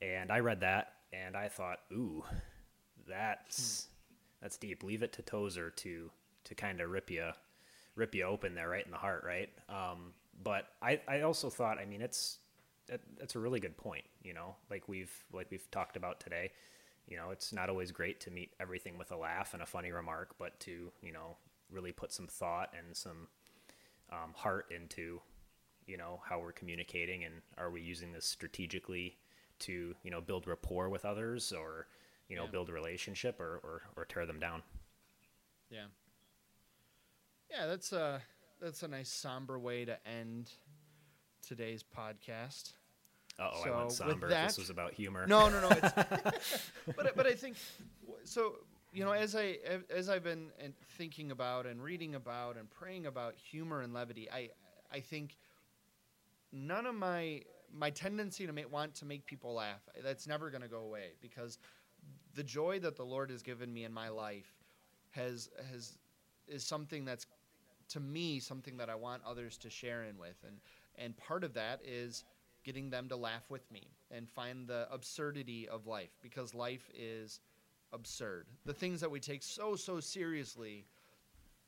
And 0.02 0.30
I 0.30 0.40
read 0.40 0.60
that 0.60 0.92
and 1.14 1.38
I 1.38 1.48
thought, 1.48 1.80
ooh, 1.90 2.26
that's 3.08 3.88
that's 4.42 4.58
deep. 4.58 4.84
Leave 4.84 5.04
it 5.04 5.14
to 5.14 5.22
Tozer 5.22 5.70
to 5.70 6.12
to 6.44 6.54
kind 6.54 6.82
of 6.82 6.90
rip 6.90 7.10
you 7.10 7.32
rip 7.96 8.14
you 8.14 8.26
open 8.26 8.56
there 8.56 8.68
right 8.68 8.86
in 8.86 8.92
the 8.92 8.98
heart, 8.98 9.24
right? 9.26 9.50
Um, 9.70 10.12
but 10.44 10.66
I, 10.82 11.00
I 11.08 11.22
also 11.22 11.50
thought, 11.50 11.80
I 11.80 11.86
mean, 11.86 12.02
it's 12.02 12.40
it, 12.90 13.00
that's 13.18 13.36
a 13.36 13.40
really 13.40 13.62
good 13.62 13.78
point. 13.78 14.04
You 14.22 14.34
know, 14.34 14.58
like 14.70 14.90
we've 14.90 15.14
like 15.32 15.48
we've 15.50 15.72
talked 15.72 15.96
about 15.96 16.20
today. 16.20 16.52
You 17.08 17.16
know, 17.16 17.30
it's 17.32 17.54
not 17.54 17.70
always 17.70 17.94
great 17.94 18.20
to 18.22 18.32
meet 18.32 18.52
everything 18.60 18.98
with 18.98 19.14
a 19.14 19.18
laugh 19.18 19.54
and 19.54 19.64
a 19.64 19.66
funny 19.66 19.94
remark, 19.94 20.36
but 20.38 20.60
to 20.62 20.92
you 21.02 21.14
know 21.14 21.38
really 21.72 21.92
put 21.92 22.12
some 22.12 22.28
thought 22.28 22.70
and 22.78 22.96
some 22.96 23.28
um, 24.12 24.34
heart 24.36 24.66
into 24.76 25.22
you 25.86 25.98
know 25.98 26.22
how 26.28 26.40
we're 26.40 26.52
communicating 26.52 27.24
and 27.24 27.36
are 27.58 27.72
we 27.72 27.82
using 27.82 28.12
this 28.12 28.26
strategically 28.26 29.18
to 29.60 29.96
you 30.04 30.12
know 30.12 30.22
build 30.22 30.48
rapport 30.48 30.90
with 30.90 31.06
others 31.06 31.52
or 31.52 31.88
you 32.30 32.36
know 32.36 32.44
yeah. 32.46 32.52
build 32.52 32.70
a 32.70 32.74
relationship 32.74 33.40
or, 33.40 33.60
or 33.64 33.82
or 33.96 34.06
tear 34.06 34.26
them 34.26 34.40
down 34.40 34.62
yeah 35.70 35.86
yeah, 37.50 37.66
that's 37.66 37.94
a 37.94 38.22
that's 38.62 38.84
a 38.84 38.88
nice 38.88 39.10
somber 39.10 39.60
way 39.60 39.86
to 39.86 39.98
end 40.08 40.52
today's 41.46 41.84
podcast. 41.84 42.74
oh, 43.40 43.52
so 43.64 43.72
I 43.72 43.78
went 43.78 43.92
somber. 43.92 44.30
That, 44.30 44.48
this 44.48 44.58
was 44.58 44.70
about 44.70 44.94
humor. 44.94 45.26
No, 45.28 45.50
no, 45.50 45.62
no. 45.62 45.70
but 46.96 47.16
but 47.16 47.26
I 47.28 47.34
think 47.34 47.58
so. 48.24 48.56
You 48.98 49.06
know, 49.06 49.12
as 49.12 49.36
I 49.36 49.60
as 49.96 50.10
I've 50.10 50.24
been 50.24 50.50
thinking 50.98 51.30
about 51.30 51.68
and 51.68 51.84
reading 51.84 52.16
about 52.16 52.58
and 52.58 52.68
praying 52.68 53.06
about 53.06 53.36
humor 53.36 53.82
and 53.82 53.94
levity, 53.94 54.28
I 54.32 54.50
I 54.92 55.02
think 55.02 55.38
none 56.52 56.88
of 56.88 56.96
my 56.96 57.44
my 57.72 57.92
tendency 57.92 58.48
to 58.48 58.54
make, 58.54 58.74
want 58.74 58.96
to 58.96 59.06
make 59.06 59.24
people 59.28 59.54
laugh 59.54 59.88
that's 60.04 60.26
never 60.26 60.50
going 60.50 60.64
to 60.64 60.68
go 60.68 60.80
away 60.80 61.10
because 61.22 61.60
the 62.34 62.42
joy 62.42 62.80
that 62.80 62.96
the 62.96 63.04
Lord 63.04 63.30
has 63.30 63.44
given 63.44 63.72
me 63.72 63.84
in 63.84 63.94
my 63.94 64.10
life 64.10 64.52
has 65.12 65.52
has 65.70 66.00
is 66.48 66.64
something 66.64 67.06
that's 67.06 67.28
to 67.90 68.00
me 68.00 68.40
something 68.40 68.78
that 68.78 68.90
I 68.90 68.96
want 68.96 69.22
others 69.28 69.60
to 69.60 69.70
share 69.70 70.06
in 70.06 70.18
with, 70.18 70.44
and 70.44 70.58
and 70.96 71.16
part 71.18 71.44
of 71.44 71.54
that 71.54 71.82
is 71.86 72.24
getting 72.64 72.90
them 72.90 73.10
to 73.10 73.16
laugh 73.16 73.48
with 73.52 73.72
me 73.72 73.92
and 74.10 74.28
find 74.28 74.68
the 74.68 74.88
absurdity 74.92 75.70
of 75.70 75.86
life 75.86 76.18
because 76.24 76.56
life 76.56 76.90
is 76.98 77.42
absurd. 77.94 78.48
The 78.66 78.74
things 78.74 79.02
that 79.02 79.12
we 79.12 79.20
take 79.20 79.44
so 79.44 79.76
so 79.76 80.00
seriously 80.00 80.86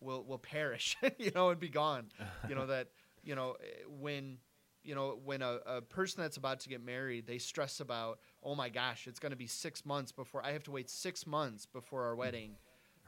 will 0.01 0.23
will 0.23 0.37
perish, 0.37 0.97
you 1.17 1.31
know, 1.33 1.49
and 1.49 1.59
be 1.59 1.69
gone. 1.69 2.07
you 2.47 2.55
know 2.55 2.67
that 2.67 2.87
you 3.23 3.35
know 3.35 3.55
when 3.99 4.37
you 4.83 4.95
know 4.95 5.19
when 5.23 5.41
a, 5.41 5.59
a 5.65 5.81
person 5.81 6.21
that's 6.21 6.37
about 6.37 6.61
to 6.61 6.69
get 6.69 6.83
married 6.83 7.27
they 7.27 7.37
stress 7.37 7.81
about 7.81 8.19
oh 8.43 8.55
my 8.55 8.69
gosh 8.69 9.07
it's 9.07 9.19
going 9.19 9.31
to 9.31 9.35
be 9.35 9.45
six 9.45 9.85
months 9.85 10.13
before 10.13 10.41
i 10.45 10.53
have 10.53 10.63
to 10.63 10.71
wait 10.71 10.89
six 10.89 11.27
months 11.27 11.65
before 11.65 12.05
our 12.05 12.15
wedding 12.15 12.55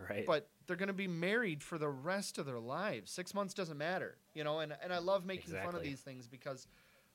Right. 0.10 0.26
But 0.26 0.50
they're 0.68 0.76
going 0.76 0.88
to 0.88 0.94
be 0.94 1.08
married 1.08 1.64
for 1.64 1.78
the 1.78 1.90
rest 1.90 2.38
of 2.38 2.46
their 2.46 2.60
lives. 2.60 3.12
Six 3.12 3.34
months 3.34 3.54
doesn't 3.54 3.78
matter, 3.78 4.18
you 4.34 4.44
know. 4.44 4.60
And 4.60 4.74
and 4.84 4.92
I 4.94 5.00
love 5.00 5.26
making 5.26 5.52
exactly. 5.52 5.66
fun 5.72 5.76
of 5.76 5.84
these 5.84 6.00
things 6.00 6.28
because 6.28 6.68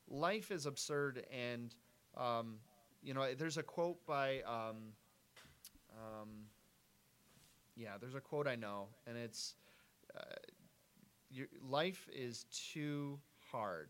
life 0.09 0.51
is 0.51 0.67
absurd. 0.67 1.27
And 1.33 1.75
um, 2.17 2.57
you 3.03 3.15
know, 3.15 3.35
there's 3.35 3.59
a 3.59 3.63
quote 3.63 4.05
by 4.07 4.43
um, 4.43 4.93
um, 5.97 6.29
yeah, 7.77 7.93
there's 8.01 8.15
a 8.15 8.21
quote 8.21 8.47
I 8.47 8.57
know, 8.57 8.89
and 9.07 9.17
it's 9.17 9.55
uh, 10.17 10.21
your 11.31 11.47
life 11.69 12.09
is 12.15 12.47
too 12.51 13.19
hard. 13.51 13.89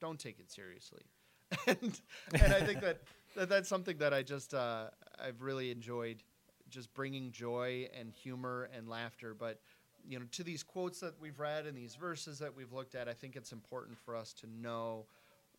Don't 0.00 0.18
take 0.18 0.38
it 0.38 0.50
seriously. 0.50 1.02
and 1.66 2.00
and 2.34 2.52
I 2.52 2.60
think 2.60 2.80
that, 2.80 3.02
that 3.36 3.48
that's 3.48 3.68
something 3.68 3.98
that 3.98 4.12
I 4.12 4.22
just 4.22 4.54
uh, 4.54 4.86
I've 5.18 5.42
really 5.42 5.70
enjoyed 5.70 6.22
just 6.68 6.92
bringing 6.94 7.30
joy 7.30 7.88
and 7.98 8.12
humor 8.12 8.68
and 8.76 8.88
laughter. 8.88 9.34
But 9.34 9.60
you 10.08 10.18
know, 10.18 10.24
to 10.32 10.42
these 10.42 10.62
quotes 10.62 11.00
that 11.00 11.14
we've 11.20 11.38
read 11.38 11.66
and 11.66 11.76
these 11.76 11.94
verses 11.94 12.38
that 12.38 12.54
we've 12.54 12.72
looked 12.72 12.94
at, 12.94 13.08
I 13.08 13.12
think 13.12 13.36
it's 13.36 13.52
important 13.52 13.98
for 13.98 14.16
us 14.16 14.32
to 14.34 14.46
know 14.46 15.06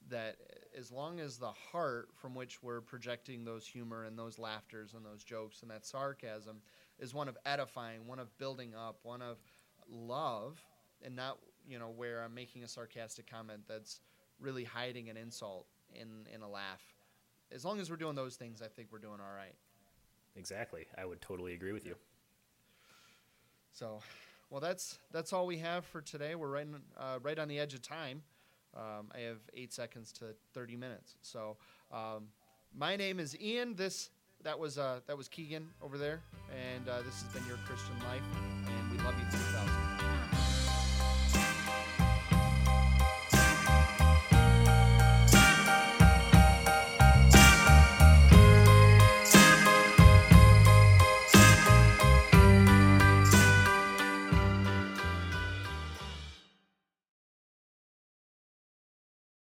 that 0.10 0.38
as 0.78 0.92
long 0.92 1.20
as 1.20 1.38
the 1.38 1.52
heart 1.72 2.10
from 2.14 2.36
which 2.36 2.62
we're 2.62 2.82
projecting 2.82 3.44
those 3.44 3.66
humor 3.66 4.04
and 4.04 4.18
those 4.18 4.38
laughters 4.38 4.94
and 4.94 5.06
those 5.06 5.24
jokes 5.24 5.62
and 5.62 5.72
that 5.72 5.86
sarcasm 5.86 6.58
is 7.00 7.14
one 7.14 7.28
of 7.28 7.38
edifying, 7.46 8.08
one 8.08 8.20
of 8.20 8.36
building 8.38 8.74
up, 8.76 9.00
one 9.04 9.22
of 9.22 9.38
love, 9.90 10.62
and 11.04 11.16
not 11.16 11.38
you 11.68 11.80
know 11.80 11.90
where 11.90 12.24
I'm 12.24 12.34
making 12.34 12.64
a 12.64 12.68
sarcastic 12.68 13.30
comment 13.30 13.62
that's 13.68 14.02
really 14.40 14.64
hiding 14.64 15.10
an 15.10 15.18
insult 15.18 15.66
in 15.94 16.08
in 16.34 16.42
a 16.42 16.50
laugh. 16.50 16.82
As 17.52 17.64
long 17.64 17.80
as 17.80 17.90
we're 17.90 17.98
doing 17.98 18.16
those 18.16 18.36
things, 18.36 18.62
I 18.62 18.68
think 18.68 18.90
we're 18.92 19.00
doing 19.00 19.20
all 19.20 19.36
right. 19.36 19.56
Exactly. 20.36 20.86
I 20.98 21.06
would 21.06 21.22
totally 21.22 21.54
agree 21.54 21.72
with 21.72 21.86
you. 21.86 21.96
So, 23.72 24.00
well, 24.50 24.62
that's 24.62 25.00
that's 25.12 25.34
all 25.34 25.48
we 25.48 25.58
have 25.60 25.86
for 25.86 26.02
today. 26.02 26.36
We're 26.36 26.50
right 26.50 26.68
uh, 26.98 27.20
right 27.22 27.38
on 27.40 27.48
the 27.48 27.60
edge 27.60 27.74
of 27.74 27.82
time. 27.82 28.24
Um, 28.76 29.10
I 29.16 29.20
have 29.22 29.38
eight 29.54 29.74
seconds 29.74 30.12
to 30.14 30.36
thirty 30.54 30.76
minutes. 30.76 31.16
So, 31.22 31.58
um, 31.92 32.28
my 32.76 32.96
name 32.96 33.20
is 33.20 33.36
Ian. 33.40 33.76
This 33.76 34.10
that 34.44 34.58
was 34.58 34.78
uh, 34.78 35.00
that 35.08 35.18
was 35.18 35.28
Keegan 35.28 35.70
over 35.82 35.98
there, 35.98 36.22
and 36.52 36.88
uh, 36.88 37.02
this 37.02 37.22
has 37.22 37.32
been 37.34 37.48
your 37.48 37.58
Christian 37.66 37.98
life, 38.10 38.22
and 38.68 38.92
we 38.92 39.04
love 39.04 39.16
you 39.20 39.26
3000. 39.30 40.17